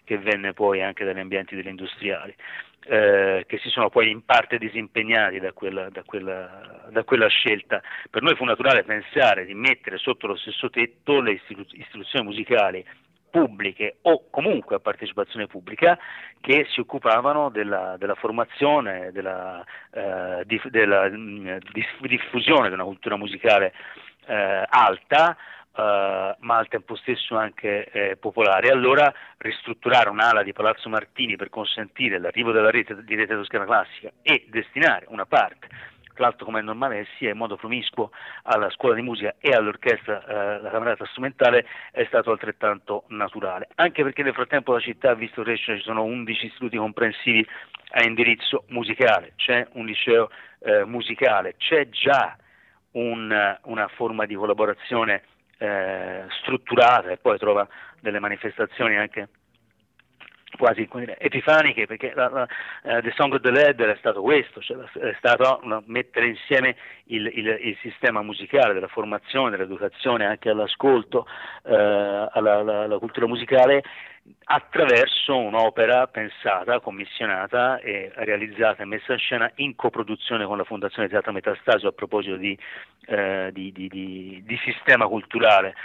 che 0.04 0.18
venne 0.18 0.54
poi 0.54 0.84
anche 0.84 1.06
dagli 1.06 1.20
ambienti 1.20 1.56
degli 1.56 1.68
industriali. 1.68 2.36
Eh, 2.88 3.46
che 3.48 3.58
si 3.58 3.70
sono 3.70 3.90
poi 3.90 4.12
in 4.12 4.24
parte 4.26 4.60
disimpegnati 4.60 5.40
da 5.40 5.54
quella, 5.54 5.90
da, 5.90 6.04
quella, 6.04 6.86
da 6.90 7.04
quella, 7.04 7.28
scelta. 7.28 7.82
Per 8.12 8.22
noi 8.22 8.36
fu 8.36 8.44
naturale 8.44 8.84
pensare 8.84 9.46
di 9.46 9.56
mettere 9.56 9.98
sotto 9.98 10.28
lo 10.28 10.36
stesso 10.36 10.70
tetto 10.70 11.20
le 11.20 11.32
istitu- 11.32 11.74
istituzioni 11.74 12.26
musicali 12.26 12.86
pubbliche 13.36 13.98
o 14.04 14.30
comunque 14.30 14.77
a 14.77 14.80
partecipazione 14.80 15.46
pubblica 15.46 16.00
che 16.39 16.65
si 16.70 16.80
occupavano 16.80 17.50
della, 17.50 17.98
della 17.98 18.15
formazione, 18.15 19.12
della, 19.12 19.62
eh, 19.92 20.44
di, 20.46 20.62
della 20.70 21.10
mh, 21.10 21.18
mm, 21.18 21.58
diffusione 22.08 22.70
di 22.70 22.75
una 22.75 22.86
cultura 22.86 23.18
musicale 23.18 23.74
eh, 24.27 24.63
alta, 24.70 25.36
eh, 25.75 26.36
ma 26.39 26.58
al 26.58 26.70
tempo 26.70 26.96
stesso 26.96 27.36
anche 27.36 27.89
eh, 27.92 28.15
popolare. 28.15 28.70
Allora 28.70 29.13
ristrutturare 29.39 30.10
un'ala 30.10 30.42
di 30.42 30.54
Palazzo 30.54 30.88
Martini 30.88 31.36
per 31.36 31.50
consentire 31.50 32.18
l'arrivo 32.20 32.54
della 32.54 32.72
rete 32.72 33.04
di 33.04 33.15
rete 33.15 33.36
toscana 33.36 33.65
classica 33.65 34.12
e 34.22 34.46
destinare 34.48 35.08
una 35.10 35.25
parte 35.25 35.68
tra 36.15 36.25
l'altro 36.25 36.45
come 36.45 36.60
è 36.60 36.63
normale 36.63 37.05
sia 37.17 37.29
in 37.29 37.38
modo 37.38 37.55
promiscuo 37.57 38.10
alla 38.43 38.69
scuola 38.72 38.95
di 38.95 39.01
musica 39.01 39.36
e 39.39 39.51
all'orchestra, 39.51 40.25
eh, 40.25 40.62
la 40.62 40.69
camerata 40.72 41.05
strumentale, 41.05 41.67
è 41.91 42.03
stato 42.05 42.31
altrettanto 42.31 43.03
naturale. 43.10 43.67
Anche 43.75 44.01
perché 44.01 44.24
nel 44.24 44.34
frattempo 44.34 44.74
la 44.74 44.79
città 44.79 45.12
ha 45.12 45.15
visto 45.15 45.43
crescere, 45.43 45.77
ci 45.77 45.84
sono 45.84 46.03
11 46.03 46.45
istituti 46.45 46.77
comprensivi 46.77 47.45
a 47.91 48.03
indirizzo 48.03 48.63
musicale, 48.69 49.34
c'è 49.36 49.67
un 49.74 49.86
liceo 49.86 50.29
eh, 50.60 50.86
musicale, 50.86 51.55
c'è 51.57 51.89
già 51.89 52.36
un, 52.91 53.57
una 53.63 53.88
forma 53.89 54.25
di 54.25 54.36
collaborazione 54.36 55.24
eh, 55.57 56.24
strutturata 56.41 57.10
e 57.10 57.17
poi 57.17 57.38
trova 57.38 57.67
delle 58.00 58.19
manifestazioni 58.19 58.98
anche 58.98 59.29
quasi 60.58 60.88
epifaniche, 61.18 61.86
perché 61.86 62.14
la, 62.16 62.30
la, 62.30 62.48
uh, 62.84 63.02
The 63.02 63.14
Song 63.16 63.34
of 63.34 63.42
the 63.42 63.52
Leader 63.52 63.94
è 63.94 63.98
stato 63.98 64.22
questo, 64.22 64.62
cioè 64.62 64.78
è 64.78 65.16
stato 65.18 65.60
no, 65.64 65.84
mettere 65.88 66.28
insieme 66.28 66.76
il, 67.06 67.26
il, 67.34 67.48
il, 67.48 67.78
sistema 67.82 68.22
musicale 68.22 68.74
della 68.74 68.88
formazione, 68.88 69.52
dell'educazione 69.52 70.26
anche 70.26 70.50
all'ascolto, 70.50 71.28
uh, 71.64 71.72
alla, 71.72 72.30
alla, 72.32 72.82
alla 72.84 72.98
cultura 72.98 73.28
musicale 73.28 73.84
attraverso 74.46 75.38
un'opera 75.38 76.08
pensata, 76.08 76.79
commissionata 76.79 77.79
e 77.79 78.12
realizzata 78.15 78.82
e 78.82 78.86
messa 78.86 79.13
in 79.13 79.20
scena 79.20 79.51
in 79.55 79.75
coproduzione 79.75 80.46
con 80.46 80.58
la 80.58 80.63
Fondazione 80.63 81.08
Teatro 81.08 81.32
Metastasio 81.32 81.89
a 81.89 81.91
proposito 81.91 82.36
di, 82.36 82.58
eh, 83.05 83.50
di, 83.53 83.72
di, 83.72 83.88
di, 84.44 84.60
sistema 84.63 85.08
culturale, 85.08 85.75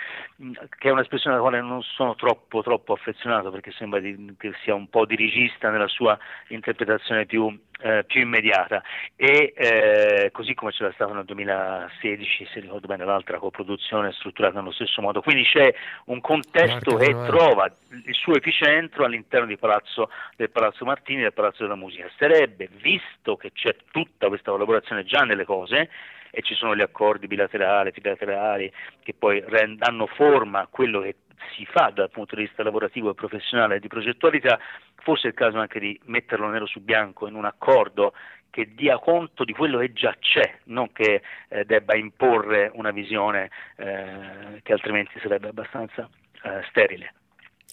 che 0.79 0.89
è 0.89 0.91
un'espressione 0.91 1.37
alla 1.37 1.45
quale 1.45 1.61
non 1.61 1.83
sono 1.83 2.15
troppo, 2.15 2.63
troppo 2.63 2.95
affezionato 2.95 3.51
perché 3.51 3.73
sembra 3.73 4.01
che 4.01 4.53
sia 4.63 4.75
un 4.75 4.89
po' 4.89 5.05
dirigista 5.05 5.71
nella 5.71 5.89
sua 5.89 6.19
interpretazione 6.49 7.27
più 7.27 7.59
eh, 7.83 8.05
più 8.05 8.21
immediata. 8.21 8.83
E 9.17 9.53
eh, 9.57 10.31
così 10.33 10.55
come 10.55 10.71
c'era 10.71 10.93
stato 10.93 11.13
nel 11.13 11.25
2016 11.25 12.49
se 12.53 12.61
ricordo 12.61 12.87
bene 12.87 13.05
l'altra 13.05 13.39
coproduzione 13.39 14.13
strutturata 14.13 14.59
nello 14.59 14.73
stesso 14.73 15.01
modo. 15.03 15.21
Quindi 15.21 15.45
c'è 15.45 15.73
un 16.07 16.21
contesto 16.21 16.97
che 16.97 17.11
trova 17.27 17.71
il 17.91 18.15
suo 18.15 18.35
epicentro 18.35 19.05
all'interno 19.05 19.55
palazzo, 19.57 20.11
del 20.37 20.51
Palazzo 20.51 20.85
Martini 20.85 21.21
e 21.21 21.23
del 21.23 21.33
Palazzo 21.33 21.63
della 21.63 21.77
Musica. 21.77 22.11
Sarebbe 22.17 22.69
visto 22.81 23.37
che 23.37 23.53
c'è 23.53 23.75
tutta 23.91 24.29
questa 24.29 24.51
collaborazione 24.51 25.05
già 25.05 25.21
nelle 25.21 25.45
cose 25.45 25.91
e 26.31 26.43
ci 26.43 26.55
sono 26.55 26.77
gli 26.77 26.81
accordi 26.81 27.27
bilaterali, 27.27 27.93
trilaterali 27.93 28.73
che 29.03 29.15
poi 29.15 29.45
danno 29.77 30.07
forma 30.07 30.61
a 30.61 30.69
quello 30.71 31.01
che 31.01 31.17
si 31.57 31.65
fa 31.67 31.91
dal 31.95 32.11
punto 32.11 32.37
di 32.37 32.43
vista 32.43 32.63
lavorativo 32.63 33.11
e 33.11 33.15
professionale 33.15 33.81
di 33.81 33.89
progettualità, 33.89 34.59
forse 34.97 35.29
è 35.29 35.31
il 35.31 35.37
caso 35.37 35.59
anche 35.59 35.81
di 35.81 35.99
metterlo 36.05 36.49
nero 36.49 36.67
su 36.67 36.81
bianco 36.81 37.27
in 37.27 37.35
un 37.35 37.45
accordo 37.45 38.13
che 38.51 38.75
dia 38.75 38.99
conto 38.99 39.45
di 39.45 39.53
quello 39.53 39.79
che 39.79 39.93
già 39.93 40.15
c'è, 40.19 40.59
non 40.65 40.93
che 40.93 41.23
eh, 41.49 41.65
debba 41.65 41.95
imporre 41.95 42.71
una 42.75 42.91
visione 42.91 43.51
eh, 43.77 44.61
che 44.63 44.73
altrimenti 44.73 45.19
sarebbe 45.21 45.49
abbastanza 45.49 46.09
eh, 46.43 46.65
sterile. 46.69 47.15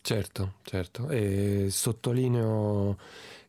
Certo, 0.02 0.54
certo, 0.64 1.10
e 1.10 1.66
sottolineo 1.70 2.96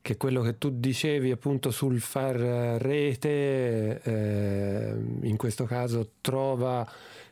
che 0.01 0.17
quello 0.17 0.41
che 0.41 0.57
tu 0.57 0.71
dicevi 0.71 1.31
appunto 1.31 1.71
sul 1.71 2.01
far 2.01 2.35
rete, 2.81 4.01
eh, 4.03 4.95
in 5.23 5.37
questo 5.37 5.65
caso 5.67 6.13
trova 6.21 6.87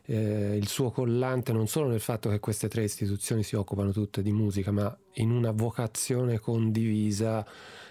eh, 0.07 0.57
il 0.57 0.69
suo 0.69 0.91
collante 0.91 1.53
non 1.53 1.67
solo 1.67 1.89
nel 1.89 2.01
fatto 2.01 2.29
che 2.31 2.39
queste 2.39 2.69
tre 2.69 2.85
istituzioni 2.85 3.43
si 3.43 3.57
occupano 3.57 3.93
tutte 3.93 4.23
di 4.23 4.33
musica, 4.33 4.71
ma 4.71 4.97
in 5.15 5.31
una 5.31 5.51
vocazione 5.51 6.39
condivisa, 6.39 7.45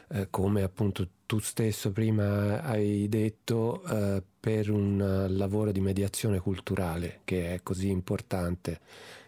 eh, 0.09 0.27
come 0.29 0.63
appunto 0.63 1.07
tu 1.25 1.39
stesso 1.39 1.91
prima 1.91 2.61
hai 2.61 3.07
detto, 3.09 3.83
eh, 3.83 4.23
per 4.39 4.69
un 4.69 5.25
lavoro 5.29 5.71
di 5.71 5.81
mediazione 5.81 6.39
culturale 6.39 7.21
che 7.23 7.55
è 7.55 7.63
così 7.63 7.89
importante. 7.89 8.79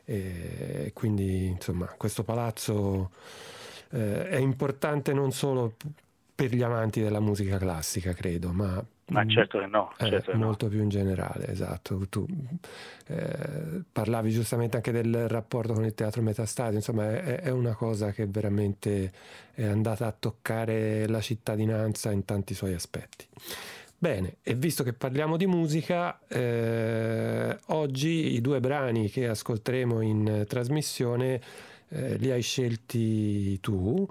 E 0.05 0.91
quindi 0.93 1.47
insomma 1.47 1.87
questo 1.97 2.23
palazzo 2.23 3.11
eh, 3.91 4.29
è 4.29 4.37
importante 4.37 5.11
non 5.11 5.33
solo 5.33 5.75
per 6.33 6.53
gli 6.53 6.61
amanti 6.61 7.01
della 7.01 7.19
musica 7.19 7.57
classica, 7.57 8.13
credo, 8.13 8.53
ma 8.53 8.81
ma 9.09 9.23
mm. 9.23 9.29
certo 9.29 9.59
che 9.59 9.65
no. 9.67 9.93
Eh, 9.97 10.05
certo 10.05 10.31
che 10.31 10.37
molto 10.37 10.65
no. 10.65 10.71
più 10.71 10.81
in 10.81 10.89
generale, 10.89 11.47
esatto. 11.47 12.05
Tu 12.09 12.25
eh, 13.07 13.81
parlavi 13.91 14.31
giustamente 14.31 14.77
anche 14.77 14.91
del 14.91 15.27
rapporto 15.27 15.73
con 15.73 15.85
il 15.85 15.93
teatro 15.93 16.21
metastadio, 16.21 16.75
insomma 16.77 17.09
è, 17.09 17.41
è, 17.41 17.49
una 17.49 17.73
cosa 17.73 18.11
che 18.11 18.25
veramente 18.25 19.11
è 19.53 19.65
andata 19.65 20.07
a 20.07 20.15
toccare 20.17 21.07
la 21.07 21.21
cittadinanza 21.21 22.11
in 22.11 22.25
tanti 22.25 22.53
suoi 22.53 22.73
aspetti. 22.73 23.25
Bene, 23.99 24.35
e 24.43 24.53
visto 24.53 24.83
che 24.83 24.93
parliamo 24.93 25.37
di 25.37 25.47
musica, 25.47 26.19
eh, 26.27 27.57
oggi 27.67 28.33
i 28.33 28.41
due 28.41 28.59
brani 28.59 29.09
che 29.09 29.27
ascolteremo 29.27 30.01
in 30.01 30.45
trasmissione 30.47 31.41
eh, 31.89 32.17
li 32.17 32.29
hai 32.29 32.41
scelti 32.41 33.59
tu. 33.59 34.07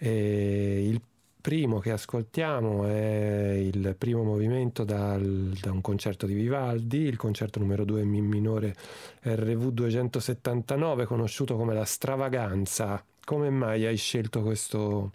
il 0.00 1.00
primo 1.40 1.78
che 1.78 1.90
ascoltiamo 1.90 2.86
è 2.86 3.54
il 3.56 3.94
primo 3.98 4.22
movimento 4.22 4.84
dal, 4.84 5.52
da 5.60 5.72
un 5.72 5.80
concerto 5.80 6.26
di 6.26 6.34
Vivaldi, 6.34 6.98
il 6.98 7.16
concerto 7.16 7.58
numero 7.58 7.84
2 7.84 8.02
in 8.02 8.08
Mi 8.08 8.20
minore 8.20 8.74
RV 9.22 9.68
279, 9.70 11.06
conosciuto 11.06 11.56
come 11.56 11.74
La 11.74 11.84
Stravaganza. 11.84 13.02
Come 13.24 13.50
mai 13.50 13.86
hai 13.86 13.96
scelto 13.96 14.42
questo, 14.42 15.12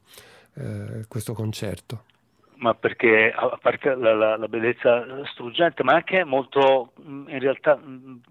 eh, 0.55 1.05
questo 1.07 1.33
concerto? 1.33 2.03
Ma 2.57 2.73
perché 2.73 3.33
a 3.35 3.57
parte 3.61 3.93
la, 3.95 4.13
la, 4.13 4.37
la, 4.37 4.47
bellezza 4.47 5.25
struggente, 5.25 5.83
ma 5.83 5.93
anche 5.93 6.23
molto 6.23 6.93
in 7.05 7.39
realtà 7.39 7.77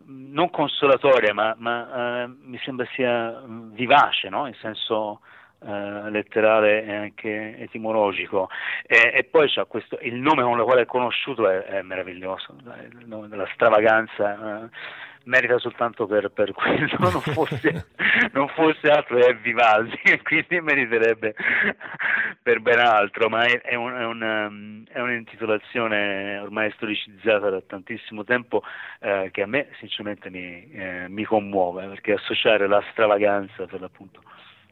non 0.06 0.50
consolatoria, 0.50 1.34
ma, 1.34 1.54
ma 1.58 2.22
eh, 2.22 2.26
mi 2.42 2.58
sembra 2.64 2.86
sia 2.94 3.42
vivace, 3.46 4.30
no? 4.30 4.46
in 4.46 4.54
senso 4.54 5.20
eh, 5.64 6.10
letterale 6.10 6.84
e 6.84 6.94
anche 6.94 7.58
etimologico 7.58 8.48
e, 8.86 9.12
e 9.14 9.24
poi 9.24 9.50
questo, 9.68 9.98
il 10.02 10.16
nome 10.16 10.42
con 10.42 10.58
il 10.58 10.64
quale 10.64 10.82
è 10.82 10.86
conosciuto 10.86 11.48
è, 11.48 11.62
è 11.64 11.82
meraviglioso, 11.82 12.54
il 12.90 13.06
nome 13.06 13.28
della 13.28 13.48
stravaganza. 13.54 14.64
Eh, 14.64 14.68
merita 15.24 15.58
soltanto 15.58 16.06
per, 16.06 16.30
per 16.30 16.52
quello, 16.52 16.86
non 16.98 17.20
fosse, 17.20 17.86
non 18.32 18.48
fosse 18.48 18.88
altro 18.90 19.16
è 19.18 19.34
Vivaldi, 19.36 19.98
quindi 20.22 20.60
meriterebbe 20.60 21.34
per 22.42 22.60
ben 22.60 22.78
altro, 22.78 23.28
ma 23.28 23.44
è, 23.44 23.60
è, 23.60 23.74
un, 23.74 23.92
è, 23.92 24.04
un, 24.04 24.84
è 24.90 25.00
un'intitolazione 25.00 26.38
ormai 26.38 26.70
storicizzata 26.72 27.50
da 27.50 27.60
tantissimo 27.60 28.24
tempo 28.24 28.62
eh, 29.00 29.30
che 29.32 29.42
a 29.42 29.46
me 29.46 29.68
sinceramente 29.78 30.30
mi, 30.30 30.70
eh, 30.72 31.06
mi 31.08 31.24
commuove, 31.24 31.86
perché 31.86 32.12
associare 32.12 32.66
la 32.66 32.82
stravaganza 32.90 33.66
per 33.66 33.80
l'appunto 33.80 34.22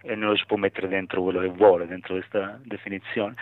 e 0.03 0.15
non 0.15 0.37
si 0.37 0.45
può 0.47 0.57
mettere 0.57 0.89
dentro 0.89 1.23
quello 1.23 1.41
che 1.41 1.49
vuole, 1.49 1.87
dentro 1.87 2.15
questa 2.15 2.59
definizione, 2.63 3.35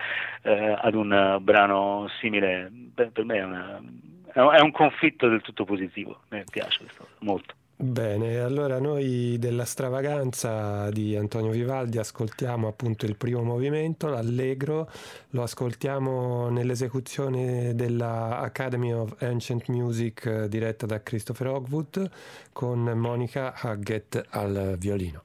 eh, 0.43 0.76
ad 0.79 0.95
un 0.95 1.38
brano 1.40 2.09
simile, 2.21 2.71
per, 2.95 3.11
per 3.11 3.25
me 3.25 3.37
è 3.37 3.45
una, 3.45 3.81
è 4.33 4.61
un 4.61 4.71
conflitto 4.71 5.29
del 5.29 5.40
tutto 5.40 5.64
positivo, 5.64 6.21
mi 6.29 6.45
piace 6.50 6.85
questo 6.85 7.07
molto. 7.21 7.55
Bene, 7.83 8.40
allora 8.40 8.79
noi 8.79 9.38
della 9.38 9.64
stravaganza 9.64 10.90
di 10.90 11.17
Antonio 11.17 11.50
Vivaldi 11.50 11.97
ascoltiamo 11.97 12.69
appunto 12.69 13.07
il 13.07 13.17
primo 13.17 13.43
movimento, 13.43 14.09
l'allegro, 14.09 14.90
lo 15.31 15.43
ascoltiamo 15.43 16.50
nell'esecuzione 16.50 17.75
della 17.75 18.40
Academy 18.40 18.93
of 18.93 19.14
Ancient 19.23 19.69
Music 19.69 20.26
eh, 20.26 20.49
diretta 20.50 20.85
da 20.85 21.02
Christopher 21.02 21.47
Hogwood 21.47 22.11
con 22.52 22.81
Monica 22.83 23.55
Haggett 23.55 24.26
al 24.29 24.76
violino. 24.79 25.23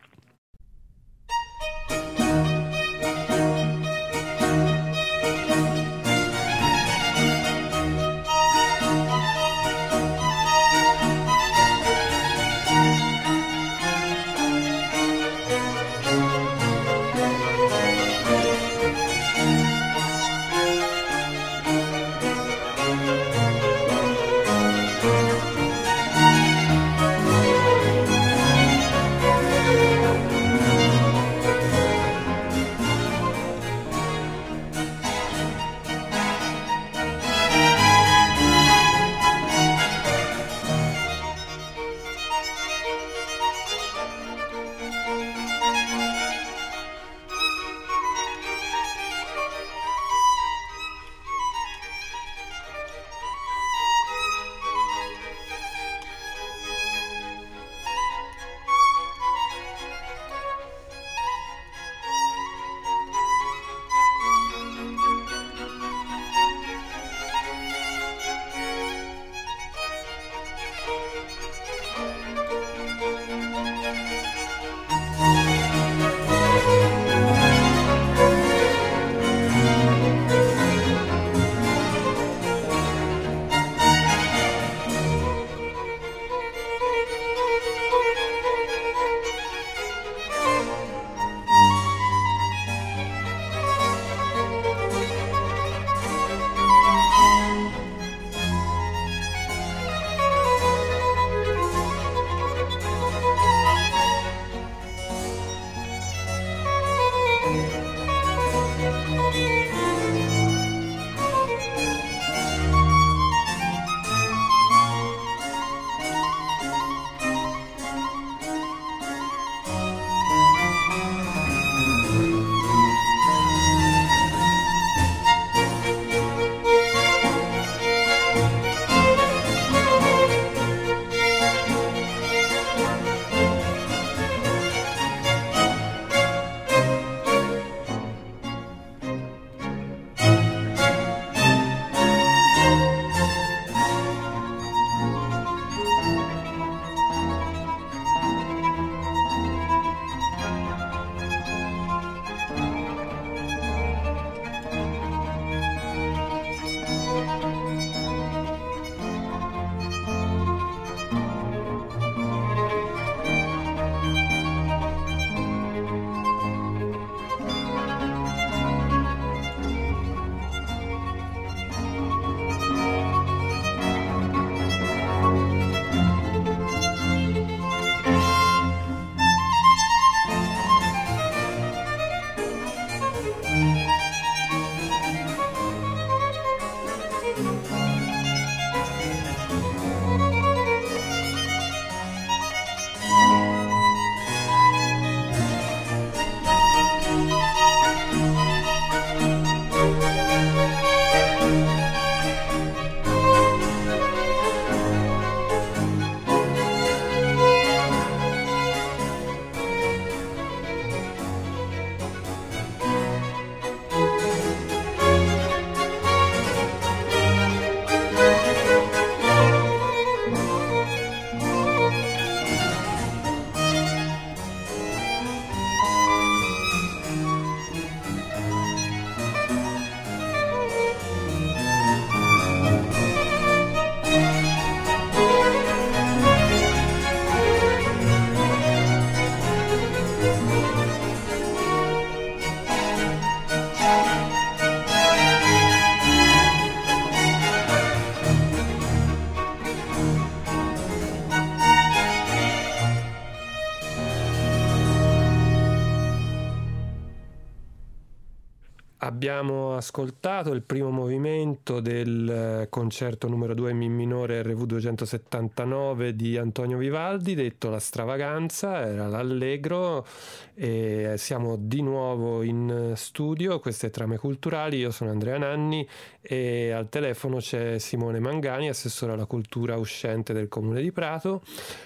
Abbiamo 259.06 259.76
ascoltato 259.76 260.52
il 260.52 260.63
primo 260.63 260.89
movimento 260.89 261.80
del 261.80 262.28
eh, 262.63 262.70
concerto 262.70 263.28
numero 263.28 263.54
2 263.54 263.70
in 263.70 263.78
Mi 263.78 263.88
minore 263.88 264.41
RV 264.41 264.63
279 264.63 266.15
di 266.15 266.38
Antonio 266.38 266.80
Vivaldi, 266.80 267.36
detto 267.36 267.70
La 267.70 267.80
stravaganza, 267.80 268.82
era 268.82 269.08
l'allegro 269.08 270.08
e 270.56 271.13
siamo 271.18 271.56
di 271.56 271.84
nuovo 271.84 272.41
in 272.41 272.94
studio, 272.96 273.60
queste 273.60 273.91
trame 273.91 274.18
culturali, 274.18 274.78
io 274.78 274.89
sono 274.89 275.12
Andrea 275.12 275.38
Nanni 275.38 275.88
e 276.20 276.72
al 276.72 276.89
telefono 276.89 277.38
c'è 277.38 277.78
Simone 277.78 278.20
Mangani, 278.20 278.70
assessore 278.70 279.13
alla 279.13 279.26
cultura 279.26 279.78
uscente 279.78 280.34
del 280.34 280.48
comune 280.48 280.82
di 280.82 280.91
Prato, 280.91 281.44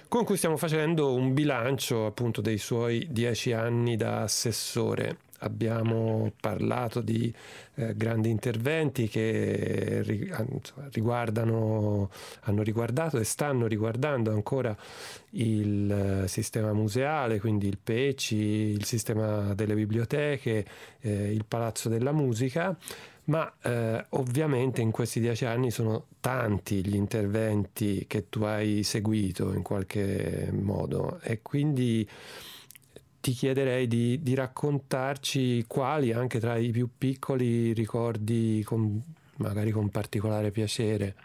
con 0.08 0.24
cui 0.24 0.38
stiamo 0.38 0.56
facendo 0.56 1.14
un 1.14 1.34
bilancio 1.34 2.06
appunto 2.06 2.40
dei 2.40 2.58
suoi 2.58 3.08
dieci 3.10 3.52
anni 3.52 3.98
da 3.98 4.22
assessore 4.22 5.28
abbiamo 5.40 6.32
parlato 6.40 7.02
di 7.02 7.34
eh, 7.76 7.96
grandi 7.96 8.30
interventi 8.30 9.08
che 9.08 10.02
riguardano, 10.92 12.10
hanno 12.42 12.62
riguardato 12.62 13.18
e 13.18 13.24
stanno 13.24 13.68
riguardando 13.68 14.32
ancora 14.32 14.76
il 15.32 16.24
sistema 16.28 16.74
museale, 16.74 17.40
quindi 17.40 17.68
il 17.68 17.78
PECI, 17.82 18.36
il 18.36 18.86
sistema 18.86 19.54
delle 19.54 19.76
biblioteche, 19.76 20.66
eh, 21.02 21.32
il 21.32 21.46
Palazzo 21.46 21.90
della 21.90 22.12
Musica, 22.12 22.76
ma 23.30 23.52
eh, 23.62 24.06
ovviamente 24.10 24.82
in 24.82 24.92
questi 24.92 25.20
dieci 25.20 25.46
anni 25.46 25.72
sono 25.72 26.08
tanti 26.20 26.86
gli 26.86 26.96
interventi 26.96 28.06
che 28.08 28.28
tu 28.28 28.44
hai 28.44 28.84
seguito 28.84 29.54
in 29.54 29.62
qualche 29.62 30.50
modo 30.52 31.20
e 31.22 31.42
quindi 31.42 32.08
ti 33.22 33.32
chiederei 33.32 33.88
di, 33.88 34.22
di, 34.22 34.34
raccontarci 34.34 35.66
quali, 35.68 36.14
anche 36.14 36.40
tra 36.40 36.56
i 36.56 36.72
più 36.72 36.90
piccoli, 36.98 37.74
ricordi 37.74 38.64
con, 38.64 39.02
magari 39.38 39.72
con 39.72 39.90
particolare 39.90 40.52
piacere. 40.52 41.16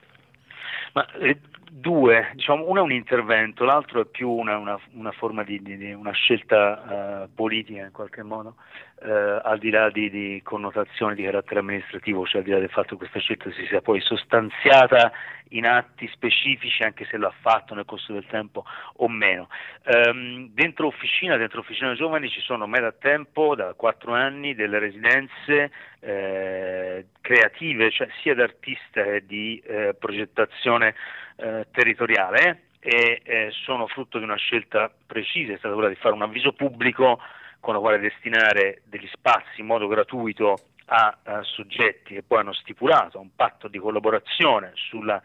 Ma, 0.92 1.07
eh, 1.18 1.38
due, 1.76 2.30
diciamo, 2.34 2.68
uno 2.68 2.78
è 2.78 2.82
un 2.82 2.92
intervento, 2.92 3.64
l'altro 3.64 4.00
è 4.00 4.04
più 4.04 4.30
una, 4.30 4.56
una, 4.56 4.78
una 4.92 5.10
forma 5.10 5.42
di, 5.42 5.60
di, 5.60 5.92
una 5.92 6.12
scelta 6.12 7.24
uh, 7.24 7.34
politica 7.34 7.82
in 7.82 7.90
qualche 7.90 8.22
modo, 8.22 8.54
uh, 9.00 9.40
al 9.42 9.58
di 9.58 9.70
là 9.70 9.90
di, 9.90 10.08
di, 10.08 10.40
connotazioni 10.44 11.16
di 11.16 11.24
carattere 11.24 11.58
amministrativo, 11.58 12.24
cioè 12.26 12.42
al 12.42 12.46
di 12.46 12.52
là 12.52 12.60
del 12.60 12.70
fatto 12.70 12.90
che 12.90 13.08
questa 13.08 13.18
scelta 13.18 13.50
si 13.50 13.66
sia 13.66 13.80
poi 13.80 14.00
sostanziata 14.00 15.10
in 15.48 15.66
atti 15.66 16.08
specifici, 16.12 16.84
anche 16.84 17.06
se 17.10 17.16
lo 17.16 17.26
ha 17.26 17.34
fatto 17.40 17.74
nel 17.74 17.84
corso 17.84 18.12
del 18.12 18.26
tempo 18.26 18.64
o 18.98 19.08
meno. 19.08 19.48
Um, 19.84 20.50
dentro 20.52 20.87
Officina, 20.87 21.37
dentro 21.37 21.58
Officina 21.58 21.94
Giovani 21.94 22.28
ci 22.28 22.40
sono 22.40 22.62
ormai 22.64 22.82
da 22.82 22.92
tempo, 22.92 23.56
da 23.56 23.74
quattro 23.74 24.14
anni, 24.14 24.54
delle 24.54 24.78
residenze 24.78 25.72
eh, 26.04 27.06
creative, 27.20 27.90
cioè 27.90 28.08
sia 28.20 28.34
d'artista 28.34 29.02
che 29.02 29.24
di 29.24 29.62
eh, 29.64 29.94
progettazione 29.98 30.94
eh, 31.36 31.66
territoriale 31.72 32.64
e 32.80 33.22
eh, 33.24 33.48
sono 33.64 33.86
frutto 33.86 34.18
di 34.18 34.24
una 34.24 34.36
scelta 34.36 34.92
precisa, 35.06 35.54
è 35.54 35.58
stata 35.58 35.74
quella 35.74 35.88
di 35.88 35.94
fare 35.94 36.14
un 36.14 36.22
avviso 36.22 36.52
pubblico 36.52 37.18
con 37.60 37.72
la 37.72 37.80
quale 37.80 37.98
destinare 37.98 38.82
degli 38.84 39.08
spazi 39.10 39.60
in 39.60 39.66
modo 39.66 39.86
gratuito 39.86 40.54
a, 40.86 41.16
a 41.22 41.42
soggetti 41.42 42.14
che 42.14 42.22
poi 42.22 42.40
hanno 42.40 42.52
stipulato 42.52 43.18
un 43.18 43.34
patto 43.34 43.68
di 43.68 43.78
collaborazione 43.78 44.72
sulla 44.74 45.20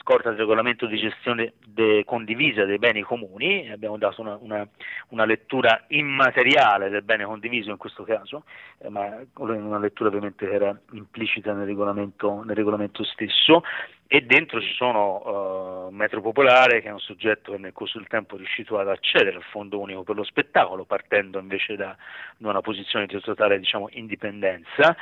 scorta 0.00 0.30
del 0.30 0.38
regolamento 0.38 0.86
di 0.86 0.98
gestione 0.98 1.54
de, 1.66 2.04
condivisa 2.04 2.64
dei 2.64 2.78
beni 2.78 3.02
comuni, 3.02 3.70
abbiamo 3.70 3.98
dato 3.98 4.20
una, 4.20 4.36
una, 4.40 4.66
una, 5.08 5.24
lettura 5.24 5.84
immateriale 5.88 6.88
del 6.88 7.02
bene 7.02 7.24
condiviso 7.24 7.70
in 7.70 7.76
questo 7.76 8.04
caso, 8.04 8.44
eh, 8.78 8.88
ma 8.88 9.18
una 9.36 9.78
lettura 9.78 10.08
ovviamente 10.08 10.48
che 10.48 10.54
era 10.54 10.78
implicita 10.92 11.52
nel 11.52 11.66
regolamento, 11.66 12.42
nel 12.44 12.56
regolamento 12.56 13.04
stesso 13.04 13.62
e 14.10 14.22
dentro 14.22 14.58
ci 14.62 14.72
sono 14.72 15.86
uh, 15.86 15.90
Metro 15.90 16.22
Popolare 16.22 16.80
che 16.80 16.88
è 16.88 16.92
un 16.92 16.98
soggetto 16.98 17.52
che 17.52 17.58
nel 17.58 17.74
corso 17.74 17.98
del 17.98 18.08
tempo 18.08 18.34
è 18.34 18.38
riuscito 18.38 18.78
ad 18.78 18.88
accedere 18.88 19.36
al 19.36 19.42
Fondo 19.42 19.78
Unico 19.78 20.02
per 20.02 20.16
lo 20.16 20.24
Spettacolo 20.24 20.86
partendo 20.86 21.38
invece 21.38 21.76
da, 21.76 21.94
una 22.38 22.62
posizione 22.62 23.04
di 23.04 23.20
totale 23.20 23.58
diciamo, 23.58 23.88
indipendenza. 23.92 24.96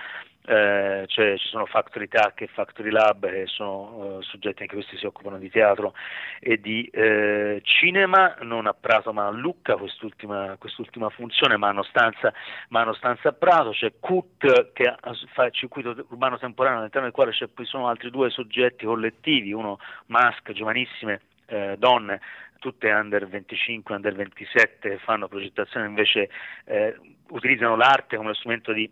Eh, 0.48 1.06
cioè 1.08 1.36
ci 1.38 1.48
sono 1.48 1.66
Factory 1.66 2.06
Tac 2.06 2.40
e 2.42 2.46
Factory 2.46 2.90
Lab 2.90 3.28
che 3.28 3.46
sono 3.46 4.20
eh, 4.20 4.22
soggetti 4.22 4.62
anche 4.62 4.76
questi 4.76 4.96
si 4.96 5.04
occupano 5.04 5.38
di 5.38 5.50
teatro 5.50 5.92
e 6.38 6.60
di 6.60 6.84
eh, 6.92 7.60
cinema, 7.64 8.36
non 8.42 8.68
a 8.68 8.72
Prato 8.72 9.12
ma 9.12 9.26
a 9.26 9.30
Lucca 9.30 9.74
quest'ultima, 9.74 10.54
quest'ultima 10.56 11.08
funzione, 11.08 11.56
ma 11.56 11.70
hanno, 11.70 11.82
stanza, 11.82 12.32
ma 12.68 12.82
hanno 12.82 12.94
stanza 12.94 13.30
a 13.30 13.32
Prato, 13.32 13.70
c'è 13.70 13.94
CUT 13.98 14.72
che 14.72 14.94
fa 15.32 15.46
il 15.46 15.52
circuito 15.52 16.06
urbano 16.10 16.38
temporaneo 16.38 16.78
all'interno 16.78 17.08
del 17.08 17.16
quale 17.16 17.32
ci 17.32 17.44
sono 17.64 17.88
altri 17.88 18.10
due 18.10 18.30
soggetti 18.30 18.86
collettivi, 18.96 19.52
uno 19.52 19.78
mask, 20.06 20.52
giovanissime 20.52 21.20
eh, 21.46 21.76
donne 21.78 22.20
tutte 22.58 22.90
under 22.90 23.28
25, 23.28 23.94
under 23.94 24.14
27 24.14 24.98
fanno 25.04 25.28
progettazione 25.28 25.86
invece 25.86 26.30
eh, 26.64 26.96
utilizzano 27.28 27.76
l'arte 27.76 28.16
come 28.16 28.34
strumento 28.34 28.72
di 28.72 28.90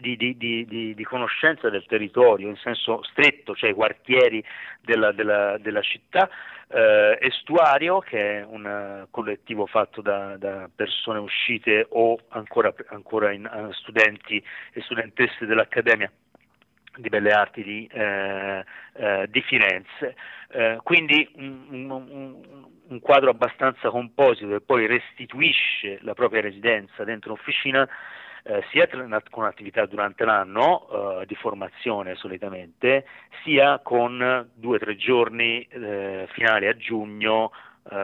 di, 0.00 0.16
di, 0.16 0.36
di, 0.36 0.94
di, 0.94 1.04
conoscenza 1.04 1.68
del 1.70 1.84
territorio 1.84 2.48
in 2.48 2.54
senso 2.54 3.02
stretto, 3.02 3.56
cioè 3.56 3.70
i 3.70 3.74
quartieri 3.74 4.40
della, 4.80 5.10
della, 5.10 5.58
della 5.58 5.80
città, 5.80 6.30
eh, 6.68 7.18
Estuario, 7.20 7.98
che 7.98 8.38
è 8.38 8.44
un 8.44 8.64
uh, 8.64 9.10
collettivo 9.10 9.66
fatto 9.66 10.00
da, 10.00 10.36
da, 10.36 10.70
persone 10.72 11.18
uscite 11.18 11.84
o 11.90 12.16
ancora, 12.28 12.72
ancora 12.90 13.32
in, 13.32 13.50
uh, 13.52 13.72
studenti 13.72 14.40
e 14.72 14.80
studentesse 14.82 15.46
dell'Accademia 15.46 16.12
di 16.98 17.08
Belle 17.08 17.32
Arti 17.32 17.62
di, 17.62 17.88
eh, 17.92 18.64
eh, 18.94 19.26
di 19.28 19.40
Firenze. 19.42 20.16
Eh, 20.50 20.78
quindi 20.82 21.28
un, 21.36 21.90
un, 21.90 22.42
un, 22.88 23.00
quadro 23.00 23.30
abbastanza 23.30 23.90
composito 23.90 24.48
che 24.48 24.60
poi 24.60 24.86
restituisce 24.86 25.98
la 26.02 26.14
propria 26.14 26.40
residenza 26.40 27.04
dentro 27.04 27.32
un'officina 27.32 27.88
eh, 28.44 28.64
sia 28.70 28.88
con 29.30 29.44
attività 29.44 29.84
durante 29.86 30.24
l'anno 30.24 31.20
eh, 31.20 31.26
di 31.26 31.34
formazione 31.34 32.14
solitamente, 32.14 33.04
sia 33.44 33.78
con 33.80 34.48
due 34.54 34.76
o 34.76 34.78
tre 34.78 34.96
giorni 34.96 35.62
eh, 35.62 36.26
finali 36.32 36.66
a 36.66 36.76
giugno 36.76 37.52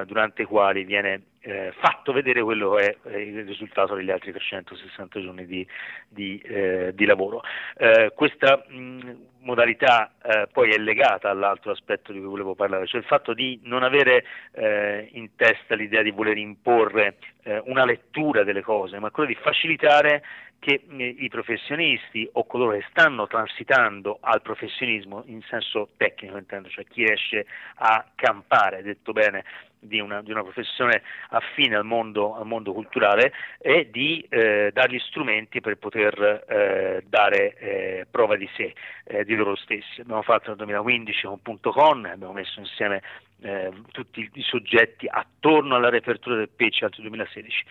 durante 0.06 0.40
i 0.40 0.46
quali 0.46 0.82
viene 0.84 1.24
eh, 1.44 1.72
fatto 1.78 2.12
vedere 2.12 2.42
quello 2.42 2.72
che 2.74 2.96
è 3.02 3.16
il 3.16 3.44
risultato 3.44 3.94
degli 3.94 4.10
altri 4.10 4.32
360 4.32 5.20
giorni 5.20 5.46
di, 5.46 5.66
di, 6.08 6.38
eh, 6.38 6.92
di 6.94 7.04
lavoro. 7.04 7.42
Eh, 7.76 8.12
questa 8.14 8.64
mh, 8.66 9.10
modalità 9.40 10.14
eh, 10.22 10.48
poi 10.50 10.70
è 10.70 10.78
legata 10.78 11.28
all'altro 11.28 11.70
aspetto 11.70 12.12
di 12.12 12.18
cui 12.18 12.28
volevo 12.28 12.54
parlare, 12.54 12.86
cioè 12.86 13.00
il 13.00 13.06
fatto 13.06 13.34
di 13.34 13.60
non 13.64 13.82
avere 13.82 14.24
eh, 14.52 15.08
in 15.12 15.36
testa 15.36 15.74
l'idea 15.74 16.02
di 16.02 16.10
voler 16.10 16.38
imporre 16.38 17.16
eh, 17.42 17.62
una 17.66 17.84
lettura 17.84 18.42
delle 18.42 18.62
cose, 18.62 18.98
ma 18.98 19.10
quello 19.10 19.28
di 19.28 19.38
facilitare 19.38 20.22
che 20.64 20.80
i 20.88 21.28
professionisti 21.28 22.26
o 22.32 22.46
coloro 22.46 22.70
che 22.70 22.86
stanno 22.88 23.26
transitando 23.26 24.16
al 24.22 24.40
professionismo 24.40 25.22
in 25.26 25.42
senso 25.42 25.90
tecnico 25.98 26.38
intendo, 26.38 26.70
cioè 26.70 26.86
chi 26.86 27.04
riesce 27.04 27.44
a 27.74 28.02
campare, 28.14 28.82
detto 28.82 29.12
bene, 29.12 29.44
di 29.84 30.00
una, 30.00 30.22
di 30.22 30.30
una 30.30 30.42
professione 30.42 31.02
affine 31.30 31.76
al 31.76 31.84
mondo, 31.84 32.36
al 32.36 32.46
mondo 32.46 32.72
culturale 32.72 33.32
e 33.58 33.88
di 33.90 34.24
eh, 34.28 34.70
dargli 34.72 34.98
strumenti 34.98 35.60
per 35.60 35.76
poter 35.76 36.44
eh, 36.48 37.04
dare 37.06 37.56
eh, 37.56 38.06
prova 38.10 38.36
di 38.36 38.48
sé, 38.56 38.74
eh, 39.04 39.24
di 39.24 39.34
loro 39.34 39.56
stessi. 39.56 40.00
Abbiamo 40.00 40.22
fatto 40.22 40.48
nel 40.48 40.56
2015 40.56 41.26
con 41.26 41.42
Punto 41.42 41.70
Con, 41.70 42.04
abbiamo 42.06 42.32
messo 42.32 42.60
insieme 42.60 43.02
eh, 43.42 43.70
tutti 43.90 44.28
i 44.32 44.42
soggetti 44.42 45.06
attorno 45.08 45.76
alla 45.76 45.90
riapertura 45.90 46.36
del 46.36 46.48
PECI 46.48 46.84
al 46.84 46.90
2016 46.96 47.64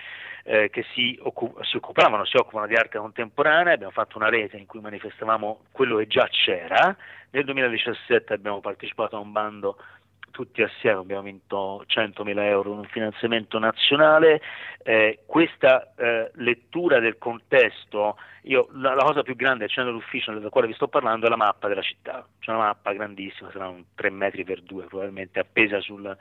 eh, 0.44 0.70
che 0.70 0.86
si, 0.94 1.18
occup- 1.22 1.64
si, 1.64 1.78
occupavano, 1.78 2.26
si 2.26 2.38
occupano 2.38 2.68
di 2.68 2.76
arte 2.76 2.98
contemporanea, 2.98 3.74
abbiamo 3.74 3.92
fatto 3.92 4.18
una 4.18 4.30
rete 4.30 4.58
in 4.58 4.66
cui 4.66 4.82
manifestavamo 4.82 5.66
quello 5.72 5.98
che 5.98 6.08
già 6.08 6.28
c'era, 6.30 6.96
nel 7.32 7.46
2017 7.46 8.34
abbiamo 8.34 8.60
partecipato 8.60 9.16
a 9.16 9.20
un 9.20 9.32
bando 9.32 9.78
tutti 10.34 10.64
assieme 10.64 11.00
abbiamo 11.00 11.22
vinto 11.22 11.86
100.000 11.88 12.40
euro 12.40 12.72
in 12.72 12.80
un 12.80 12.86
finanziamento 12.86 13.60
nazionale, 13.60 14.42
eh, 14.82 15.20
questa 15.28 15.94
eh, 15.96 16.32
lettura 16.36 17.00
del 17.00 17.20
contesto, 17.20 18.18
io, 18.42 18.68
la, 18.72 18.96
la, 18.96 19.04
cosa 19.04 19.22
più 19.22 19.36
grande 19.36 19.66
accendo 19.66 19.92
l'ufficio 19.92 20.34
della 20.34 20.50
quale 20.50 20.66
vi 20.66 20.74
sto 20.74 20.88
parlando 20.88 21.28
è 21.28 21.30
la 21.30 21.36
mappa 21.36 21.68
della 21.68 21.84
città, 21.84 22.28
c'è 22.40 22.50
una 22.50 22.64
mappa 22.66 22.94
grandissima, 22.94 23.52
sarà 23.52 23.68
un 23.68 23.84
3 23.94 24.10
metri 24.10 24.44
per 24.44 24.62
2 24.62 24.86
probabilmente 24.86 25.40
appesa 25.40 25.80
sul, 25.80 26.18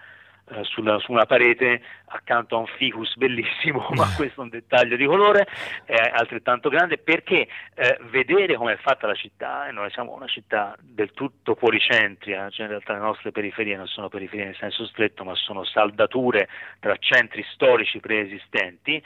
sulla, 0.63 0.99
su 0.99 1.13
una 1.13 1.27
parete 1.27 1.83
accanto 2.07 2.57
a 2.57 2.59
un 2.59 2.67
ficus 2.67 3.15
bellissimo, 3.17 3.89
ma 3.95 4.07
questo 4.17 4.41
è 4.41 4.45
un 4.45 4.51
dettaglio 4.51 4.97
di 4.97 5.07
colore, 5.07 5.47
è 5.85 6.11
altrettanto 6.13 6.69
grande 6.69 6.99
perché 6.99 7.49
eh, 7.75 7.99
vedere 8.11 8.57
come 8.57 8.75
è 8.75 8.77
fatta 8.77 9.07
la 9.07 9.15
città, 9.15 9.69
e 9.69 9.73
noi 9.73 9.91
siamo 9.91 10.15
una 10.15 10.27
città 10.27 10.77
del 10.81 11.13
tutto 11.13 11.55
policentria, 11.55 12.51
cioè 12.51 12.67
in 12.67 12.73
realtà 12.73 12.93
le 12.93 13.01
nostre 13.01 13.33
periferie 13.33 13.77
non 13.77 13.87
sono 13.87 14.09
periferie 14.09 14.47
nel 14.47 14.57
senso 14.57 14.87
stretto, 14.87 15.25
ma 15.25 15.35
sono 15.35 15.65
saldature 15.65 16.49
tra 16.79 16.97
centri 16.97 17.45
storici 17.53 18.01
preesistenti, 18.01 19.03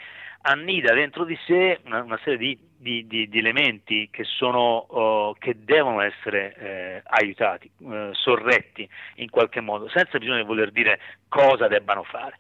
annida 0.47 0.95
dentro 0.95 1.25
di 1.25 1.37
sé 1.45 1.81
una, 1.85 2.03
una 2.03 2.19
serie 2.23 2.39
di, 2.39 2.59
di, 2.77 3.07
di, 3.07 3.29
di, 3.29 3.39
elementi 3.39 4.09
che, 4.11 4.25
sono, 4.25 4.87
uh, 4.89 5.35
che 5.39 5.57
devono 5.59 6.01
essere 6.01 6.55
eh, 6.57 7.03
aiutati, 7.05 7.71
uh, 7.79 8.13
sorretti 8.13 8.89
in 9.17 9.29
qualche 9.29 9.61
modo, 9.61 9.89
senza 9.89 10.19
bisogno 10.19 10.39
di 10.39 10.47
voler 10.47 10.71
dire 10.71 11.01
cosa 11.29 11.67
debbano 11.69 12.05
fare. 12.05 12.37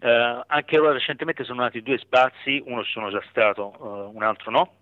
Uh, 0.00 0.42
anche 0.46 0.78
ora 0.78 0.92
recentemente 0.92 1.44
sono 1.44 1.60
nati 1.60 1.82
due 1.82 1.98
spazi, 1.98 2.62
uno 2.64 2.82
sono 2.84 3.10
già 3.10 3.22
stato, 3.28 4.10
un 4.14 4.22
altro 4.22 4.50
no, 4.50 4.72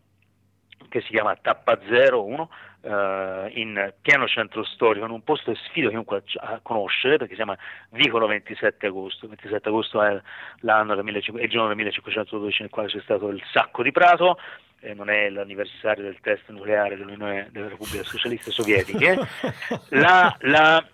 che 0.89 1.01
si 1.03 1.09
chiama 1.09 1.37
Tappa 1.37 1.79
Zero 1.89 2.25
1 2.25 2.51
eh, 2.83 3.51
in 3.55 3.93
pieno 4.01 4.27
centro 4.27 4.65
storico, 4.65 5.05
in 5.05 5.11
un 5.11 5.23
posto 5.23 5.53
che 5.53 5.59
sfido 5.65 5.89
chiunque 5.89 6.23
a 6.37 6.61
conoscere 6.63 7.17
perché 7.17 7.35
si 7.35 7.43
chiama 7.43 7.57
Vicolo 7.91 8.27
27 8.27 8.87
agosto. 8.87 9.27
27 9.27 9.69
agosto 9.69 10.03
è 10.03 10.21
l'anno 10.61 10.95
del 10.95 11.05
1500, 11.05 11.43
il 11.43 11.51
giorno 11.51 11.69
del 11.69 11.77
1512 11.77 12.63
nel 12.63 12.71
quale 12.71 12.89
c'è 12.89 13.01
stato 13.01 13.29
il 13.29 13.43
sacco 13.53 13.83
di 13.83 13.93
Prato. 13.93 14.39
Eh, 14.81 14.95
non 14.95 15.11
è 15.11 15.29
l'anniversario 15.29 16.05
del 16.05 16.21
test 16.21 16.49
nucleare 16.51 16.97
dell'Unione 16.97 17.49
delle 17.51 17.69
Repubbliche 17.71 18.05
Socialiste 18.05 18.53
Sovietiche. 18.53 19.19
La, 19.91 20.35
la, 20.41 20.85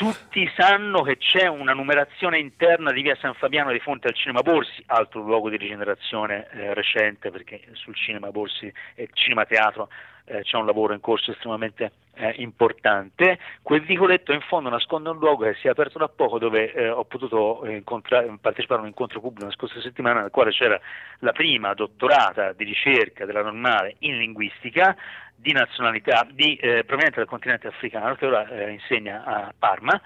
tutti 0.00 0.50
sanno 0.56 1.02
che 1.02 1.18
c'è 1.18 1.46
una 1.46 1.74
numerazione 1.74 2.38
interna 2.38 2.90
di 2.90 3.02
via 3.02 3.18
San 3.20 3.34
Fabiano 3.34 3.70
di 3.70 3.80
fronte 3.80 4.08
al 4.08 4.14
Cinema 4.14 4.40
Borsi, 4.40 4.82
altro 4.86 5.20
luogo 5.20 5.50
di 5.50 5.58
rigenerazione 5.58 6.48
eh, 6.52 6.72
recente 6.72 7.30
perché 7.30 7.60
sul 7.72 7.94
Cinema 7.94 8.30
Borsi 8.30 8.72
e 8.94 9.10
Cinema 9.12 9.44
Teatro 9.44 9.90
eh, 10.30 10.42
c'è 10.42 10.56
un 10.56 10.66
lavoro 10.66 10.92
in 10.92 11.00
corso 11.00 11.32
estremamente 11.32 11.92
eh, 12.14 12.34
importante. 12.38 13.38
Quel 13.62 13.82
vicoletto 13.82 14.32
in 14.32 14.40
fondo 14.42 14.68
nasconde 14.68 15.08
un 15.08 15.18
luogo 15.18 15.44
che 15.44 15.54
si 15.54 15.66
è 15.66 15.70
aperto 15.70 15.98
da 15.98 16.08
poco 16.08 16.38
dove 16.38 16.72
eh, 16.72 16.88
ho 16.88 17.04
potuto 17.04 17.66
partecipare 18.40 18.80
a 18.80 18.82
un 18.82 18.88
incontro 18.88 19.20
pubblico 19.20 19.46
la 19.46 19.52
scorsa 19.52 19.80
settimana 19.80 20.20
nel 20.20 20.30
quale 20.30 20.50
c'era 20.50 20.78
la 21.20 21.32
prima 21.32 21.74
dottorata 21.74 22.52
di 22.52 22.64
ricerca 22.64 23.24
della 23.24 23.42
normale 23.42 23.96
in 24.00 24.18
linguistica 24.18 24.96
di 25.34 25.52
nazionalità 25.52 26.26
di, 26.30 26.54
eh, 26.56 26.84
proveniente 26.84 27.20
dal 27.20 27.28
continente 27.28 27.66
africano 27.66 28.14
che 28.14 28.26
ora 28.26 28.46
eh, 28.48 28.72
insegna 28.72 29.24
a 29.24 29.54
Parma 29.58 30.00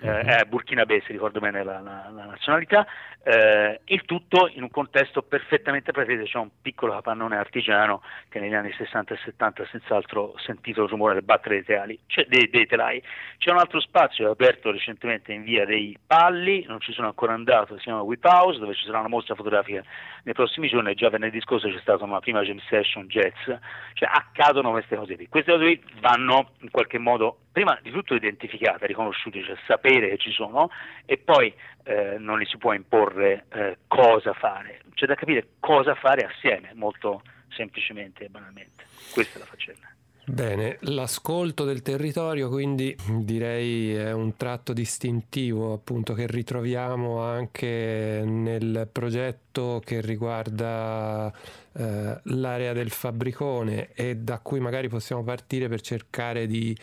eh, 0.00 0.20
è 0.20 0.44
burkinabè, 0.44 1.02
se 1.06 1.12
ricordo 1.12 1.40
bene 1.40 1.62
la, 1.62 1.80
la, 1.80 2.10
la 2.12 2.24
nazionalità, 2.24 2.86
eh, 3.22 3.80
il 3.86 4.02
tutto 4.02 4.50
in 4.52 4.62
un 4.62 4.70
contesto 4.70 5.22
perfettamente 5.22 5.92
prevedibile, 5.92 6.28
c'è 6.28 6.38
un 6.38 6.50
piccolo 6.60 6.92
capannone 6.92 7.36
artigiano 7.36 8.02
che 8.28 8.38
negli 8.38 8.54
anni 8.54 8.72
60 8.72 9.14
e 9.14 9.18
70 9.24 9.62
ha 9.62 9.66
senz'altro 9.70 10.34
sentito 10.38 10.82
il 10.82 10.90
rumore 10.90 11.14
del 11.14 11.22
battere 11.22 11.54
dei, 11.54 11.64
teali, 11.64 11.98
cioè 12.06 12.26
dei, 12.26 12.50
dei 12.50 12.66
telai. 12.66 13.02
C'è 13.38 13.50
un 13.50 13.58
altro 13.58 13.80
spazio 13.80 14.30
aperto 14.30 14.70
recentemente 14.70 15.32
in 15.32 15.42
via 15.42 15.64
dei 15.64 15.96
Palli, 16.06 16.64
non 16.66 16.80
ci 16.80 16.92
sono 16.92 17.06
ancora 17.06 17.32
andato, 17.32 17.76
si 17.76 17.84
chiama 17.84 18.02
Whip 18.02 18.24
House, 18.24 18.58
dove 18.58 18.74
ci 18.74 18.84
sarà 18.84 18.98
una 18.98 19.08
mostra 19.08 19.34
fotografica 19.34 19.82
nei 20.24 20.34
prossimi 20.34 20.68
giorni, 20.68 20.94
già 20.94 21.08
venerdì 21.08 21.40
scorso 21.40 21.68
c'è 21.68 21.80
stata 21.80 22.04
una 22.04 22.20
prima 22.20 22.42
jam 22.42 22.58
session 22.68 23.06
jazz, 23.06 23.42
cioè 23.44 24.08
accadono 24.12 24.72
queste 24.72 24.96
cose 24.96 25.16
qui. 25.16 25.28
Queste 25.28 25.52
cose 25.52 25.64
qui 25.64 25.82
vanno 26.00 26.50
in 26.60 26.70
qualche 26.70 26.98
modo 26.98 27.38
prima 27.54 27.78
di 27.80 27.92
tutto 27.92 28.16
identificate, 28.16 28.84
riconosciute, 28.84 29.44
cioè 29.44 29.56
sapere 29.64 30.08
che 30.08 30.18
ci 30.18 30.32
sono 30.32 30.70
e 31.04 31.18
poi 31.18 31.54
eh, 31.84 32.16
non 32.18 32.40
li 32.40 32.46
si 32.46 32.58
può 32.58 32.72
imporre 32.72 33.44
eh, 33.52 33.78
cosa 33.86 34.32
fare, 34.32 34.80
c'è 34.94 35.06
da 35.06 35.14
capire 35.14 35.46
cosa 35.60 35.94
fare 35.94 36.26
assieme, 36.26 36.72
molto 36.74 37.22
semplicemente 37.50 38.24
e 38.24 38.28
banalmente. 38.28 38.84
Questa 39.12 39.36
è 39.36 39.38
la 39.38 39.46
faccenda. 39.46 39.88
Bene, 40.26 40.78
l'ascolto 40.80 41.64
del 41.64 41.82
territorio 41.82 42.48
quindi 42.48 42.96
direi 43.20 43.94
è 43.94 44.10
un 44.10 44.36
tratto 44.36 44.72
distintivo 44.72 45.74
appunto 45.74 46.14
che 46.14 46.26
ritroviamo 46.26 47.20
anche 47.20 48.22
nel 48.24 48.88
progetto 48.90 49.82
che 49.84 50.00
riguarda 50.00 51.30
eh, 51.74 52.20
l'area 52.22 52.72
del 52.72 52.90
fabbricone 52.90 53.90
e 53.92 54.16
da 54.16 54.38
cui 54.38 54.60
magari 54.60 54.88
possiamo 54.88 55.22
partire 55.22 55.68
per 55.68 55.82
cercare 55.82 56.46
di 56.46 56.74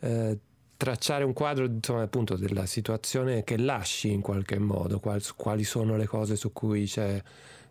eh, 0.00 0.38
tracciare 0.76 1.24
un 1.24 1.32
quadro 1.32 1.66
insomma, 1.66 2.02
appunto 2.02 2.36
della 2.36 2.66
situazione 2.66 3.44
che 3.44 3.58
lasci 3.58 4.10
in 4.10 4.22
qualche 4.22 4.58
modo, 4.58 4.98
quali, 4.98 5.22
quali 5.36 5.64
sono 5.64 5.96
le 5.96 6.06
cose 6.06 6.36
su 6.36 6.52
cui 6.52 6.84
c'è 6.84 7.20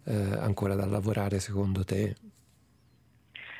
eh, 0.05 0.13
ancora 0.13 0.75
da 0.75 0.85
lavorare 0.85 1.39
secondo 1.39 1.83
te? 1.83 2.15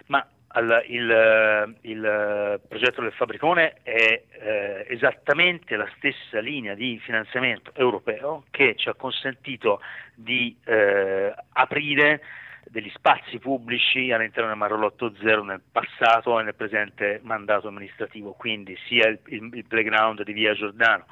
Ma 0.07 0.23
alla, 0.49 0.83
il, 0.83 1.75
il, 1.81 2.59
progetto 2.67 3.01
del 3.01 3.11
Fabbricone 3.13 3.77
è 3.81 4.23
eh, 4.29 4.85
esattamente 4.89 5.75
la 5.75 5.89
stessa 5.97 6.39
linea 6.39 6.75
di 6.75 6.99
finanziamento 7.03 7.71
europeo 7.73 8.45
che 8.51 8.75
ci 8.75 8.89
ha 8.89 8.93
consentito 8.93 9.81
di 10.15 10.55
eh, 10.65 11.33
aprire 11.53 12.21
degli 12.69 12.91
spazi 12.93 13.39
pubblici 13.39 14.11
all'interno 14.11 14.49
del 14.49 14.57
Marolotto 14.57 15.13
Zero 15.21 15.43
nel 15.43 15.61
passato 15.71 16.39
e 16.39 16.43
nel 16.43 16.55
presente 16.55 17.19
mandato 17.23 17.67
amministrativo, 17.67 18.33
quindi 18.33 18.77
sia 18.87 19.07
il, 19.07 19.19
il, 19.25 19.49
il 19.53 19.65
playground 19.65 20.23
di 20.23 20.33
Via 20.33 20.53
Giordano, 20.53 21.05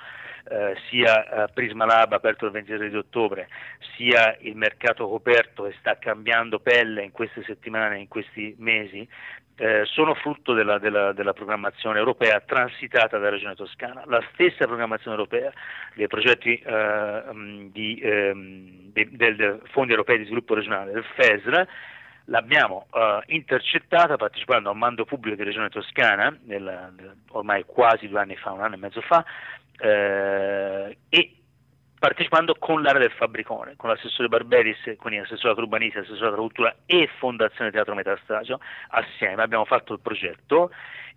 eh, 0.50 0.76
sia 0.90 1.44
eh, 1.44 1.52
Prisma 1.52 1.86
Lab 1.86 2.14
aperto 2.14 2.46
il 2.46 2.52
23 2.52 2.90
di 2.90 2.96
ottobre, 2.96 3.50
sia 3.96 4.36
il 4.42 4.56
mercato 4.56 5.08
coperto 5.08 5.64
che 5.64 5.76
sta 5.80 5.98
cambiando 5.98 6.60
pelle 6.60 7.04
in 7.04 7.12
queste 7.12 7.44
settimane, 7.44 8.00
in 8.00 8.08
questi 8.08 8.56
mesi, 8.60 9.08
eh, 9.58 9.86
sono 9.86 10.14
frutto 10.14 10.54
della, 10.54 10.78
della, 10.78 11.14
della, 11.14 11.34
programmazione 11.34 11.98
europea 11.98 12.40
transitata 12.42 13.18
dalla 13.18 13.32
Regione 13.32 13.56
Toscana. 13.56 14.04
La 14.06 14.24
stessa 14.34 14.66
programmazione 14.66 15.18
europea 15.18 15.52
dei 15.96 16.08
progetti 16.08 16.56
eh, 16.56 17.24
mm, 17.34 17.68
di, 17.68 18.00
ehm, 18.00 18.92
de, 18.94 19.10
del 19.12 19.62
Fondi 19.72 19.92
Europei 19.92 20.20
di 20.20 20.26
Sviluppo 20.26 20.54
Regionale, 20.54 20.92
del 20.92 21.06
FESR, 21.16 21.68
l'abbiamo 22.26 22.88
uh, 22.92 23.22
intercettata 23.28 24.18
partecipando 24.18 24.70
a 24.70 24.74
un 24.74 24.80
mando 24.80 25.06
pubblico 25.06 25.38
di 25.38 25.44
Regione 25.44 25.70
Toscana 25.70 26.38
nel, 26.44 27.16
ormai 27.30 27.64
quasi 27.66 28.08
due 28.08 28.20
anni 28.20 28.36
fa, 28.36 28.52
un 28.52 28.62
anno 28.62 28.76
e 28.76 28.78
mezzo 28.78 29.02
fa, 29.02 29.24
eh, 29.80 30.98
e 31.10 31.37
partecipando 32.00 32.56
con 32.60 32.82
l'area 32.82 33.00
del 33.02 33.12
Fabbricone, 33.12 33.76
con 33.76 33.90
l'assessore 33.90 34.28
Barberis, 34.28 34.96
quindi 34.98 35.20
l'assessorato 35.20 35.62
urbanistica, 35.62 36.02
l'assessorato 36.02 36.36
cultura 36.36 36.76
e 36.86 37.10
Fondazione 37.18 37.72
Teatro 37.72 37.96
Metastagio, 37.96 38.60
assieme. 38.90 39.42
Abbiamo 39.42 39.66
fatto 39.66 39.94
il 39.94 40.00
progetto 40.00 40.72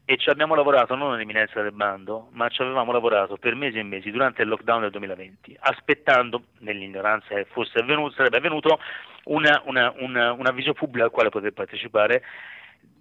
e 0.04 0.16
ci 0.16 0.30
abbiamo 0.30 0.54
lavorato 0.54 0.94
non 0.96 1.12
all'imminenza 1.12 1.60
del 1.60 1.72
bando, 1.72 2.28
ma 2.32 2.48
ci 2.48 2.62
avevamo 2.62 2.90
lavorato 2.92 3.36
per 3.36 3.54
mesi 3.54 3.78
e 3.78 3.82
mesi 3.82 4.10
durante 4.10 4.42
il 4.42 4.48
lockdown 4.48 4.80
del 4.80 4.90
2020, 4.90 5.56
aspettando, 5.60 6.44
nell'ignoranza 6.60 7.34
che 7.34 7.46
fosse 7.50 7.78
avvenuto, 7.78 8.14
sarebbe 8.14 8.38
avvenuto, 8.38 8.80
un 9.24 10.42
avviso 10.44 10.72
pubblico 10.72 11.04
al 11.04 11.12
quale 11.12 11.28
poter 11.28 11.52
partecipare 11.52 12.24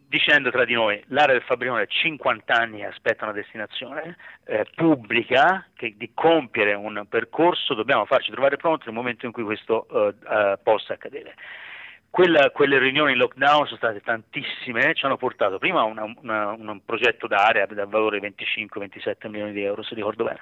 dicendo 0.10 0.50
tra 0.50 0.66
di 0.66 0.74
noi 0.74 1.02
l'area 1.10 1.34
del 1.34 1.44
Fabbrione 1.44 1.86
50 1.88 2.52
anni 2.52 2.84
aspetta 2.84 3.26
una 3.26 3.34
destinazione 3.34 4.18
eh, 4.46 4.66
pubblica 4.76 5.68
che 5.76 5.94
di 5.96 6.12
compiere 6.16 6.74
un 6.74 7.06
percorso 7.08 7.76
dobbiamo 7.76 8.06
farci 8.06 8.32
trovare 8.32 8.58
pronti 8.58 8.86
nel 8.86 8.96
momento 8.96 9.28
in 9.28 9.32
cui 9.32 9.44
questo 9.44 9.88
eh, 9.88 10.16
eh, 10.28 10.58
possa 10.64 10.94
accadere. 10.94 11.36
Quella, 12.12 12.50
quelle 12.50 12.80
riunioni 12.80 13.12
in 13.12 13.20
lockdown 13.20 13.66
sono 13.66 13.78
state 13.78 14.02
tantissime, 14.02 14.96
ci 14.96 15.06
hanno 15.06 15.16
portato 15.16 15.60
prima 15.60 15.82
a 15.82 15.84
un 15.84 16.82
progetto 16.84 17.28
d'area 17.28 17.68
dal 17.68 17.88
valore 17.88 18.20
25-27 18.20 19.30
milioni 19.30 19.52
di 19.52 19.62
euro, 19.62 19.84
se 19.84 19.94
ricordo 19.94 20.24
bene, 20.24 20.42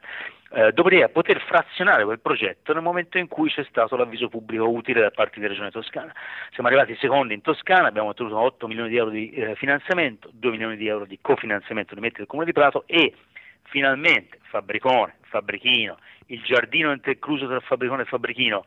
eh, 0.54 0.72
dopodiché 0.72 1.10
poter 1.10 1.42
frazionare 1.42 2.06
quel 2.06 2.22
progetto 2.22 2.74
nel 2.74 2.82
momento 2.82 3.18
in 3.18 3.28
cui 3.28 3.50
c'è 3.50 3.66
stato 3.70 3.98
l'avviso 3.98 4.30
pubblico 4.30 4.70
utile 4.70 5.02
da 5.02 5.12
parte 5.12 5.42
di 5.42 5.48
Regione 5.48 5.70
Toscana. 5.70 6.14
Siamo 6.54 6.70
arrivati 6.70 6.96
secondi 7.02 7.34
in 7.34 7.42
Toscana, 7.42 7.90
abbiamo 7.90 8.10
ottenuto 8.10 8.38
8 8.38 8.66
milioni 8.68 8.90
di 8.90 8.96
euro 8.96 9.10
di 9.10 9.30
eh, 9.32 9.56
finanziamento, 9.56 10.30
2 10.32 10.52
milioni 10.52 10.78
di 10.78 10.88
euro 10.88 11.06
di 11.06 11.20
cofinanziamento 11.22 11.96
di 11.96 12.02
Metti 12.02 12.18
del 12.20 12.28
Comune 12.28 12.48
di 12.48 12.54
Prato 12.54 12.86
e 12.88 13.14
finalmente 13.64 14.40
Fabbricone, 14.44 15.18
Fabbrichino, 15.24 15.98
il 16.28 16.42
giardino 16.44 16.94
intercluso 16.94 17.46
tra 17.46 17.60
Fabbricone 17.60 18.04
e 18.04 18.06
Fabbrichino, 18.06 18.64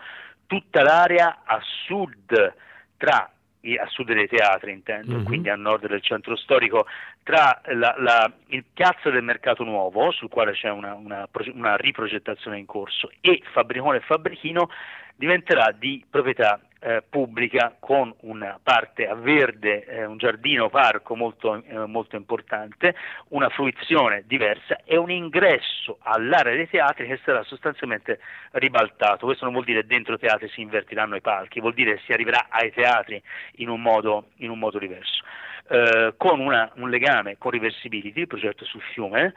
tutta 0.47 0.83
l'area 0.83 1.41
a 1.45 1.59
sud 1.87 2.69
tra 3.01 3.31
a 3.79 3.87
sud 3.89 4.13
dei 4.13 4.29
teatri 4.29 4.73
intendo, 4.73 5.17
mm-hmm. 5.17 5.25
quindi 5.25 5.49
a 5.49 5.57
nord 5.57 5.87
del 5.87 6.03
centro 6.03 6.37
storico, 6.37 6.87
tra 7.23 7.61
la, 7.73 7.95
la, 7.99 8.31
il 8.49 8.65
piazza 8.73 9.09
del 9.11 9.23
Mercato 9.23 9.65
Nuovo, 9.65 10.11
sul 10.13 10.29
quale 10.29 10.53
c'è 10.53 10.71
una, 10.71 10.95
una, 10.95 11.27
una 11.53 11.77
riprogettazione 11.77 12.59
in 12.59 12.67
corso, 12.67 13.11
e 13.21 13.43
Fabbricone 13.53 13.99
e 13.99 14.01
Fabbrichino, 14.01 14.69
diventerà 15.15 15.73
di 15.73 16.05
proprietà 16.09 16.61
eh, 16.81 17.03
pubblica 17.09 17.77
con 17.79 18.13
una 18.21 18.59
parte 18.63 19.07
a 19.07 19.15
verde, 19.15 19.85
eh, 19.85 20.05
un 20.05 20.17
giardino 20.17 20.69
parco 20.71 21.15
molto, 21.15 21.63
eh, 21.63 21.87
molto, 21.87 22.17
importante, 22.17 22.95
una 23.29 23.49
fruizione 23.51 24.25
diversa 24.27 24.81
e 24.85 24.97
un 24.97 25.11
ingresso 25.11 25.99
all'area 26.03 26.55
dei 26.55 26.69
teatri 26.69 27.07
che 27.07 27.21
sarà 27.25 27.43
sostanzialmente 27.45 28.21
ribaltato. 28.53 29.27
Questo 29.27 29.45
non 29.45 29.53
vuol 29.53 29.67
dire 29.67 29.87
dentro 29.87 30.15
i 30.15 30.19
teatri 30.19 30.49
si 30.49 30.63
invertiranno 30.63 31.17
i 31.17 31.21
palchi, 31.21 31.61
vuol 31.61 31.75
dire 31.75 32.01
si 32.05 32.13
arriverà 32.13 32.47
ai 32.49 32.73
teatri 32.73 33.23
in 33.57 33.69
un 33.69 33.81
modo, 33.81 34.31
in 34.37 34.51
un 34.51 34.59
modo 34.59 34.79
diverso. 34.79 35.23
Eh, 35.69 36.15
con 36.17 36.41
una, 36.41 36.69
un 36.77 36.91
legame 36.91 37.37
con 37.39 37.53
Reversibility, 37.53 38.21
il 38.21 38.27
progetto 38.27 38.65
sul 38.65 38.81
fiume, 38.81 39.35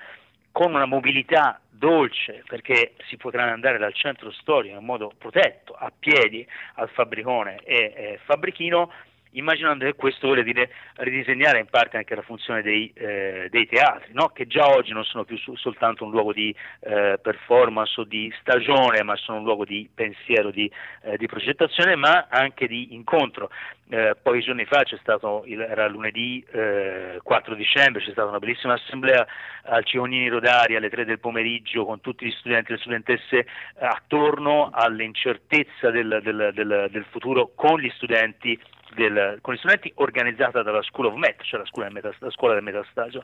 con 0.53 0.73
una 0.73 0.85
mobilità 0.85 1.59
dolce 1.67 2.43
perché 2.47 2.93
si 3.09 3.17
potrà 3.17 3.51
andare 3.51 3.79
dal 3.79 3.93
centro 3.93 4.31
storico 4.31 4.77
in 4.77 4.85
modo 4.85 5.11
protetto 5.17 5.73
a 5.73 5.91
piedi 5.97 6.47
al 6.75 6.89
fabbricone 6.89 7.57
e 7.65 7.93
eh, 7.95 8.19
fabbrichino 8.23 8.89
immaginando 9.33 9.85
che 9.85 9.95
questo 9.95 10.27
vuole 10.27 10.43
dire 10.43 10.69
ridisegnare 10.95 11.59
in 11.59 11.67
parte 11.67 11.97
anche 11.97 12.15
la 12.15 12.21
funzione 12.21 12.61
dei, 12.61 12.91
eh, 12.95 13.47
dei 13.49 13.67
teatri, 13.67 14.11
no? 14.13 14.27
che 14.29 14.47
già 14.47 14.67
oggi 14.67 14.91
non 14.91 15.03
sono 15.03 15.23
più 15.23 15.37
su, 15.37 15.55
soltanto 15.55 16.03
un 16.03 16.11
luogo 16.11 16.33
di 16.33 16.53
eh, 16.81 17.19
performance 17.21 18.01
o 18.01 18.03
di 18.03 18.33
stagione, 18.39 19.03
ma 19.03 19.15
sono 19.15 19.39
un 19.39 19.43
luogo 19.43 19.65
di 19.65 19.89
pensiero, 19.93 20.51
di, 20.51 20.69
eh, 21.03 21.17
di 21.17 21.27
progettazione, 21.27 21.95
ma 21.95 22.27
anche 22.29 22.67
di 22.67 22.93
incontro. 22.93 23.49
Eh, 23.89 24.15
pochi 24.21 24.39
giorni 24.39 24.65
fa 24.65 24.83
c'è 24.83 24.97
stato, 25.01 25.43
il, 25.45 25.59
era 25.59 25.87
lunedì 25.87 26.43
4 26.49 27.21
eh, 27.21 27.55
dicembre, 27.55 28.01
c'è 28.01 28.11
stata 28.11 28.29
una 28.29 28.39
bellissima 28.39 28.73
assemblea 28.73 29.27
al 29.63 29.83
Ciconini 29.85 30.29
Rodari 30.29 30.75
alle 30.75 30.89
3 30.89 31.05
del 31.05 31.19
pomeriggio 31.19 31.85
con 31.85 32.01
tutti 32.01 32.25
gli 32.25 32.31
studenti 32.31 32.71
e 32.71 32.75
le 32.75 32.79
studentesse 32.79 33.45
attorno 33.79 34.69
all'incertezza 34.73 35.91
del, 35.91 36.21
del, 36.23 36.51
del, 36.53 36.87
del 36.89 37.05
futuro 37.11 37.51
con 37.55 37.79
gli 37.79 37.89
studenti 37.95 38.59
del, 38.93 39.39
con 39.41 39.53
gli 39.53 39.58
studenti 39.58 39.91
organizzata 39.95 40.62
dalla 40.62 40.82
School 40.82 41.08
of 41.08 41.15
Met, 41.15 41.41
cioè 41.43 41.60
la 41.60 41.65
scuola 41.65 41.89
del, 41.89 41.95
meta, 41.95 42.15
la 42.19 42.32
scuola 42.32 42.53
del 42.53 42.63
metastagio. 42.63 43.23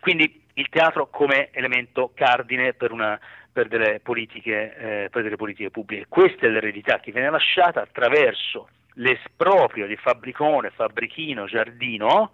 Quindi 0.00 0.44
il 0.54 0.68
teatro 0.68 1.08
come 1.08 1.50
elemento 1.52 2.10
cardine 2.14 2.74
per, 2.74 2.92
una, 2.92 3.18
per, 3.52 3.68
delle, 3.68 4.00
politiche, 4.00 4.76
eh, 4.76 5.08
per 5.10 5.22
delle 5.22 5.36
politiche 5.36 5.70
pubbliche. 5.70 6.06
Questa 6.08 6.46
è 6.46 6.48
l'eredità 6.48 6.98
che 6.98 7.12
viene 7.12 7.30
lasciata 7.30 7.80
attraverso 7.80 8.68
l'esproprio 8.94 9.86
di 9.86 9.96
fabbricone, 9.96 10.70
fabbrichino, 10.70 11.46
giardino 11.46 12.32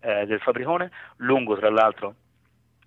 eh, 0.00 0.26
del 0.26 0.40
fabbricone, 0.40 0.90
lungo 1.16 1.56
tra 1.56 1.70
l'altro 1.70 2.14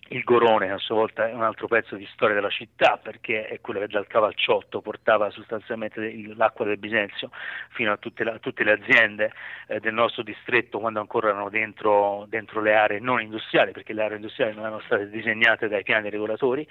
il 0.09 0.23
Gorone 0.23 0.71
a 0.71 0.77
sua 0.77 0.95
volta 0.95 1.27
è 1.27 1.33
un 1.33 1.43
altro 1.43 1.67
pezzo 1.67 1.95
di 1.95 2.07
storia 2.13 2.35
della 2.35 2.49
città 2.49 2.99
perché 3.01 3.47
è 3.47 3.59
quello 3.59 3.79
che 3.79 3.87
dal 3.87 4.07
Cavalciotto 4.07 4.81
portava 4.81 5.29
sostanzialmente 5.29 6.13
l'acqua 6.35 6.65
del 6.65 6.77
Bisenzio 6.77 7.31
fino 7.69 7.91
a 7.91 7.97
tutte, 7.97 8.23
la, 8.23 8.37
tutte 8.39 8.63
le 8.63 8.73
aziende 8.73 9.33
eh, 9.67 9.79
del 9.79 9.93
nostro 9.93 10.23
distretto 10.23 10.79
quando 10.79 10.99
ancora 10.99 11.29
erano 11.29 11.49
dentro, 11.49 12.25
dentro, 12.29 12.61
le 12.61 12.75
aree 12.75 12.99
non 12.99 13.21
industriali 13.21 13.71
perché 13.71 13.93
le 13.93 14.03
aree 14.03 14.15
industriali 14.17 14.53
non 14.55 14.65
erano 14.65 14.81
state 14.81 15.09
disegnate 15.09 15.67
dai 15.67 15.83
piani 15.83 16.09
regolatori 16.09 16.67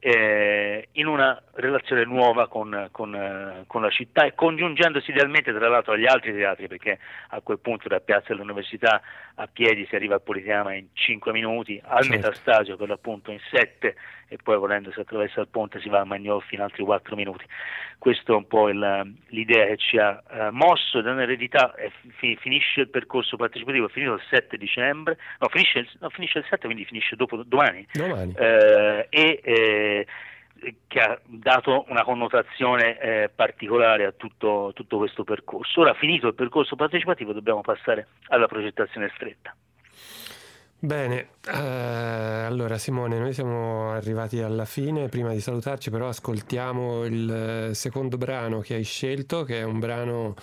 eh, 0.00 0.88
in 0.92 1.06
una 1.06 1.40
relazione 1.54 2.04
nuova 2.04 2.48
con, 2.48 2.88
con, 2.90 3.14
eh, 3.14 3.64
con, 3.66 3.82
la 3.82 3.90
città 3.90 4.24
e 4.24 4.34
congiungendosi 4.34 5.10
idealmente 5.10 5.52
tra 5.52 5.68
l'altro 5.68 5.92
agli 5.92 6.06
altri 6.06 6.32
teatri 6.32 6.68
perché 6.68 6.98
a 7.28 7.40
quel 7.42 7.58
punto 7.58 7.86
da 7.86 8.00
Piazza 8.00 8.28
dell'Università 8.28 9.02
a 9.34 9.46
piedi 9.46 9.86
si 9.86 9.94
arriva 9.94 10.14
al 10.14 10.22
Politeama 10.22 10.74
in 10.74 10.86
5 10.94 11.32
minuti, 11.32 11.78
al 11.84 12.02
certo. 12.02 12.16
Metastagio 12.16 12.76
per 12.76 12.88
l'appunto 12.88 13.30
in 13.30 13.40
7 13.50 13.94
e 14.32 14.38
poi 14.40 14.56
volendo 14.56 14.92
si 14.92 15.00
attraversa 15.00 15.40
il 15.40 15.48
ponte 15.48 15.80
si 15.80 15.88
va 15.88 16.00
a 16.00 16.04
Magnolfi 16.04 16.54
in 16.54 16.60
altri 16.60 16.84
4 16.84 17.16
minuti. 17.16 17.44
Questa 17.98 18.32
è 18.32 18.36
un 18.36 18.46
po' 18.46 18.68
il, 18.68 19.14
l'idea 19.26 19.66
che 19.66 19.76
ci 19.76 19.98
ha 19.98 20.22
uh, 20.30 20.48
mosso 20.52 21.00
da 21.00 21.10
un'eredità, 21.10 21.74
eh, 21.74 21.90
fi, 22.16 22.36
finisce 22.36 22.82
il 22.82 22.88
percorso 22.90 23.36
partecipativo, 23.36 23.86
è 23.86 23.90
finito 23.90 24.14
il 24.14 24.22
7 24.30 24.56
dicembre, 24.56 25.18
no 25.40 25.48
finisce 25.48 25.80
il, 25.80 25.88
no, 25.98 26.08
finisce 26.10 26.38
il 26.38 26.46
7 26.48 26.66
quindi 26.66 26.84
finisce 26.84 27.16
dopo, 27.16 27.42
domani, 27.42 27.84
domani. 27.92 28.32
Eh, 28.36 29.06
e 29.10 29.40
eh, 29.42 30.06
che 30.86 31.00
ha 31.00 31.18
dato 31.24 31.86
una 31.88 32.04
connotazione 32.04 33.00
eh, 33.00 33.30
particolare 33.34 34.04
a 34.04 34.12
tutto, 34.12 34.70
tutto 34.74 34.98
questo 34.98 35.24
percorso. 35.24 35.80
Ora 35.80 35.94
finito 35.94 36.28
il 36.28 36.34
percorso 36.34 36.76
partecipativo 36.76 37.32
dobbiamo 37.32 37.62
passare 37.62 38.06
alla 38.28 38.46
progettazione 38.46 39.10
stretta. 39.16 39.52
Bene, 40.82 41.32
eh, 41.46 41.58
allora 41.58 42.78
Simone, 42.78 43.18
noi 43.18 43.34
siamo 43.34 43.90
arrivati 43.90 44.40
alla 44.40 44.64
fine, 44.64 45.10
prima 45.10 45.30
di 45.30 45.38
salutarci 45.38 45.90
però 45.90 46.08
ascoltiamo 46.08 47.04
il 47.04 47.70
secondo 47.74 48.16
brano 48.16 48.60
che 48.60 48.76
hai 48.76 48.82
scelto, 48.82 49.44
che 49.44 49.58
è 49.58 49.62
un 49.62 49.78
brano 49.78 50.36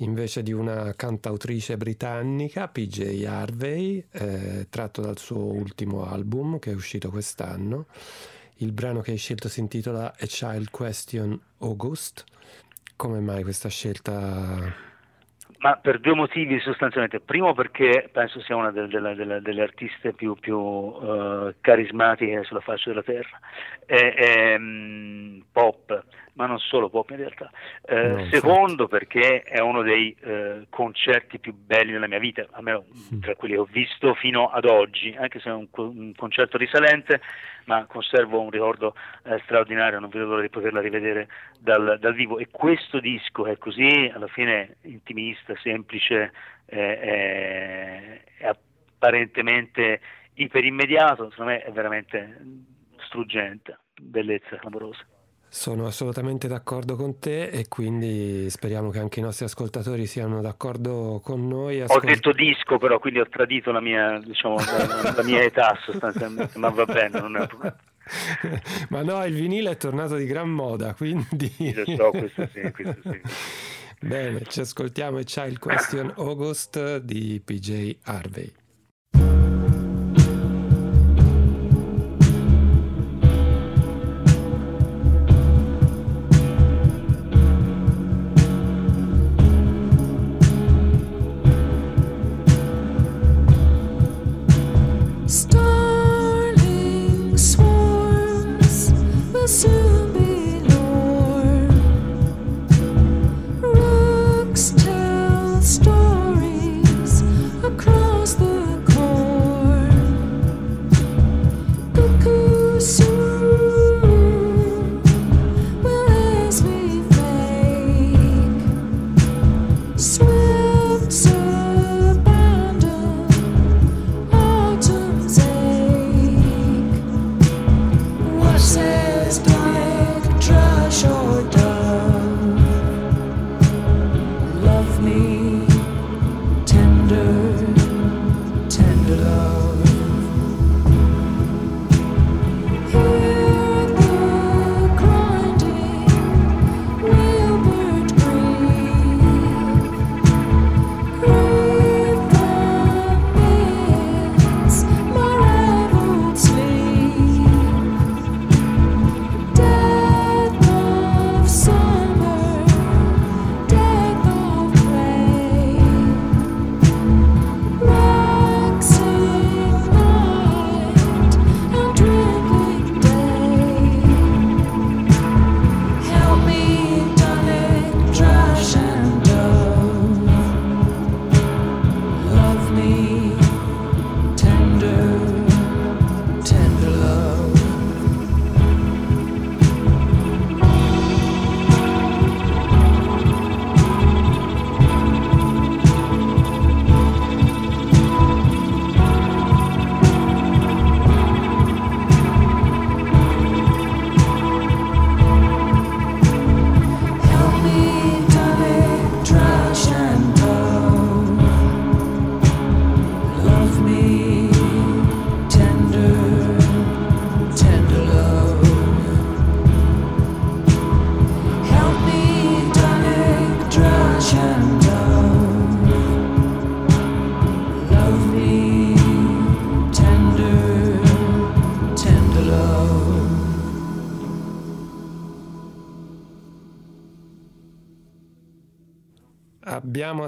invece 0.00 0.42
di 0.42 0.52
una 0.52 0.92
cantautrice 0.94 1.78
britannica, 1.78 2.68
PJ 2.68 3.24
Harvey, 3.26 4.04
eh, 4.10 4.66
tratto 4.68 5.00
dal 5.00 5.16
suo 5.16 5.42
ultimo 5.54 6.04
album 6.04 6.58
che 6.58 6.72
è 6.72 6.74
uscito 6.74 7.08
quest'anno. 7.08 7.86
Il 8.56 8.72
brano 8.72 9.00
che 9.00 9.12
hai 9.12 9.16
scelto 9.16 9.48
si 9.48 9.60
intitola 9.60 10.12
A 10.12 10.26
Child 10.26 10.68
Question 10.68 11.40
August. 11.60 12.24
Come 12.94 13.20
mai 13.20 13.42
questa 13.42 13.70
scelta 13.70 14.87
ma 15.58 15.76
per 15.76 16.00
due 16.00 16.14
motivi 16.14 16.58
sostanzialmente. 16.60 17.20
Primo 17.20 17.54
perché 17.54 18.08
penso 18.12 18.40
sia 18.40 18.56
una 18.56 18.70
delle, 18.70 19.14
delle, 19.14 19.40
delle 19.40 19.62
artiste 19.62 20.12
più, 20.12 20.34
più 20.34 20.56
uh, 20.56 21.54
carismatiche 21.60 22.44
sulla 22.44 22.60
faccia 22.60 22.90
della 22.90 23.02
terra. 23.02 23.38
È, 23.84 24.14
è 24.14 24.54
um, 24.56 25.42
pop, 25.50 26.04
ma 26.38 26.46
non 26.46 26.58
solo 26.60 26.88
pop 26.88 27.10
in 27.10 27.16
realtà. 27.16 27.50
Eh, 27.84 28.28
secondo 28.30 28.86
perché 28.86 29.42
è 29.42 29.58
uno 29.58 29.82
dei 29.82 30.16
eh, 30.20 30.66
concerti 30.70 31.40
più 31.40 31.52
belli 31.52 31.90
della 31.90 32.06
mia 32.06 32.20
vita, 32.20 32.46
almeno 32.52 32.84
mm. 33.12 33.20
tra 33.20 33.34
quelli 33.34 33.54
che 33.54 33.60
ho 33.60 33.68
visto 33.68 34.14
fino 34.14 34.48
ad 34.48 34.64
oggi, 34.64 35.16
anche 35.18 35.40
se 35.40 35.50
è 35.50 35.52
un, 35.52 35.66
un 35.72 36.12
concerto 36.14 36.56
risalente, 36.56 37.20
ma 37.64 37.86
conservo 37.86 38.40
un 38.40 38.50
ricordo 38.50 38.94
eh, 39.24 39.40
straordinario, 39.42 39.98
non 39.98 40.10
vedo 40.10 40.26
l'ora 40.26 40.42
di 40.42 40.48
poterla 40.48 40.80
rivedere 40.80 41.26
dal, 41.58 41.98
dal, 41.98 42.14
vivo. 42.14 42.38
E 42.38 42.46
questo 42.52 43.00
disco 43.00 43.46
è 43.46 43.58
così, 43.58 44.08
alla 44.14 44.28
fine 44.28 44.76
intimista, 44.82 45.54
semplice, 45.60 46.32
è 46.66 48.20
apparentemente 48.42 50.00
iperimmediato, 50.34 51.30
secondo 51.30 51.50
me 51.50 51.62
è 51.62 51.72
veramente 51.72 52.38
struggente, 52.98 53.78
bellezza 54.00 54.56
clamorosa. 54.56 55.04
Sono 55.50 55.86
assolutamente 55.86 56.46
d'accordo 56.46 56.94
con 56.94 57.18
te 57.18 57.48
e 57.48 57.68
quindi 57.68 58.50
speriamo 58.50 58.90
che 58.90 58.98
anche 58.98 59.20
i 59.20 59.22
nostri 59.22 59.46
ascoltatori 59.46 60.06
siano 60.06 60.40
d'accordo 60.42 61.20
con 61.22 61.48
noi. 61.48 61.80
Ascolt- 61.80 62.04
ho 62.04 62.06
detto 62.06 62.32
disco 62.32 62.78
però, 62.78 62.98
quindi 62.98 63.20
ho 63.20 63.28
tradito 63.28 63.72
la 63.72 63.80
mia, 63.80 64.20
diciamo, 64.22 64.56
la, 64.56 65.14
la 65.16 65.22
mia 65.22 65.42
età 65.42 65.76
sostanzialmente, 65.82 66.58
ma 66.58 66.68
va 66.68 66.84
bene, 66.84 67.20
non 67.20 67.36
è 67.36 67.40
un 67.40 67.46
problema. 67.46 67.76
ma 68.90 69.02
no, 69.02 69.24
il 69.24 69.34
vinile 69.34 69.70
è 69.70 69.76
tornato 69.76 70.16
di 70.16 70.26
gran 70.26 70.50
moda, 70.50 70.94
quindi... 70.94 71.50
Lo 71.74 71.84
so, 71.96 72.10
questo 72.10 72.48
sì, 72.52 72.70
questo 72.70 73.00
sì. 73.10 73.20
Bene, 74.00 74.42
ci 74.46 74.60
ascoltiamo 74.60 75.18
e 75.18 75.24
c'è 75.24 75.46
il 75.46 75.58
Question 75.58 76.12
August 76.16 76.98
di 76.98 77.40
PJ 77.44 77.96
Harvey. 78.04 78.52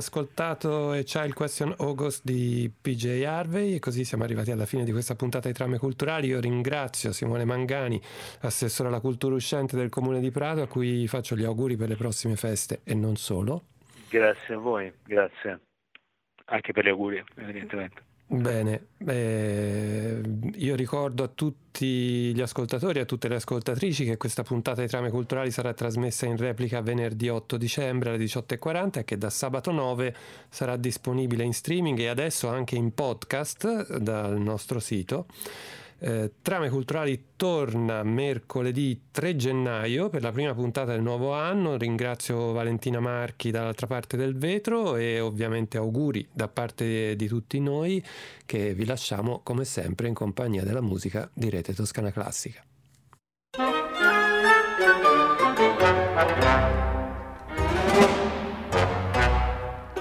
Ascoltato 0.01 0.93
A 0.93 1.03
Child 1.03 1.35
Question 1.35 1.75
August 1.79 2.25
di 2.25 2.73
PJ 2.81 3.23
Harvey 3.27 3.75
e 3.75 3.79
così 3.79 4.05
siamo 4.05 4.25
arrivati 4.25 4.51
alla 4.51 4.65
fine 4.65 4.83
di 4.83 4.93
questa 4.93 5.15
puntata 5.15 5.49
di 5.49 5.55
Trame 5.55 5.77
Culturali. 5.77 6.29
Io 6.29 6.41
ringrazio 6.41 7.13
Simone 7.13 7.45
Mangani, 7.45 8.01
assessore 8.41 8.89
alla 8.89 9.01
cultura 9.01 9.35
uscente 9.35 9.77
del 9.77 9.91
Comune 9.91 10.21
di 10.21 10.31
Prato, 10.31 10.63
a 10.63 10.67
cui 10.67 11.07
faccio 11.07 11.37
gli 11.37 11.45
auguri 11.45 11.77
per 11.77 11.89
le 11.89 11.97
prossime 11.97 12.37
feste 12.37 12.81
e 12.83 12.95
non 12.95 13.17
solo. 13.17 13.65
Grazie 14.09 14.55
a 14.55 14.59
voi, 14.59 14.91
grazie 15.05 15.61
anche 16.47 16.73
per 16.73 16.85
gli 16.85 16.89
auguri, 16.89 17.23
evidentemente. 17.37 18.03
Bene, 18.33 18.87
eh, 19.09 20.21
io 20.55 20.77
ricordo 20.77 21.25
a 21.25 21.29
tutti 21.35 22.33
gli 22.33 22.41
ascoltatori 22.41 23.01
e 23.01 23.03
a 23.03 23.05
tutte 23.05 23.27
le 23.27 23.35
ascoltatrici 23.35 24.05
che 24.05 24.17
questa 24.19 24.45
puntata 24.45 24.83
di 24.83 24.87
Trame 24.87 25.11
Culturali 25.11 25.51
sarà 25.51 25.75
trasmessa 25.75 26.27
in 26.27 26.37
replica 26.37 26.81
venerdì 26.81 27.29
8 27.29 27.57
dicembre 27.57 28.11
alle 28.11 28.25
18.40 28.25 28.99
e 29.01 29.05
che 29.05 29.19
da 29.19 29.31
sabato 29.31 29.73
9 29.73 30.15
sarà 30.49 30.77
disponibile 30.77 31.43
in 31.43 31.53
streaming 31.53 31.99
e 31.99 32.07
adesso 32.07 32.47
anche 32.47 32.77
in 32.77 32.95
podcast 32.95 33.97
dal 33.97 34.41
nostro 34.41 34.79
sito. 34.79 35.27
Eh, 36.03 36.33
Trame 36.41 36.71
Culturali 36.71 37.27
torna 37.37 38.03
mercoledì 38.03 39.09
3 39.11 39.37
gennaio 39.37 40.09
per 40.09 40.23
la 40.23 40.33
prima 40.33 40.55
puntata 40.55 40.93
del 40.93 41.03
nuovo 41.03 41.35
anno. 41.35 41.77
Ringrazio 41.77 42.53
Valentina 42.53 43.01
Marchi 43.01 43.51
dall'altra 43.51 43.87
parte 43.87 44.17
del 44.17 44.37
vetro 44.37 44.97
e 44.97 45.21
ovviamente 45.21 45.77
auguri 45.77 46.27
da 46.33 46.49
parte 46.49 47.15
di 47.17 47.29
tutti 47.29 47.61
noi 47.61 48.03
che 48.47 48.73
vi 48.73 48.87
lasciamo 48.87 49.41
come 49.43 49.67
sempre 49.67 50.09
in 50.09 50.15
compagnia 50.15 50.65
della 50.65 50.81
musica 50.81 51.31
di 51.35 51.51
Rete 51.51 51.75
Toscana 51.75 52.11
Classica. 52.11 52.65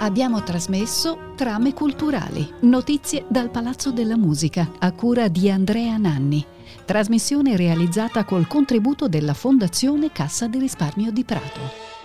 Abbiamo 0.02 0.41
trasmesso 0.43 1.34
Trame 1.36 1.74
culturali, 1.74 2.50
notizie 2.62 3.26
dal 3.28 3.50
Palazzo 3.50 3.91
della 3.91 4.16
Musica, 4.16 4.72
a 4.80 4.93
cura 4.93 5.28
di 5.28 5.50
Andrea 5.52 5.97
Nanni. 5.97 6.45
Trasmissione 6.86 7.58
realizzata 7.58 8.24
col 8.24 8.47
contributo 8.47 9.10
della 9.10 9.34
Fondazione 9.34 10.14
Cassa 10.14 10.47
di 10.47 10.58
Risparmio 10.58 11.12
di 11.12 11.26
Prato. 11.26 11.99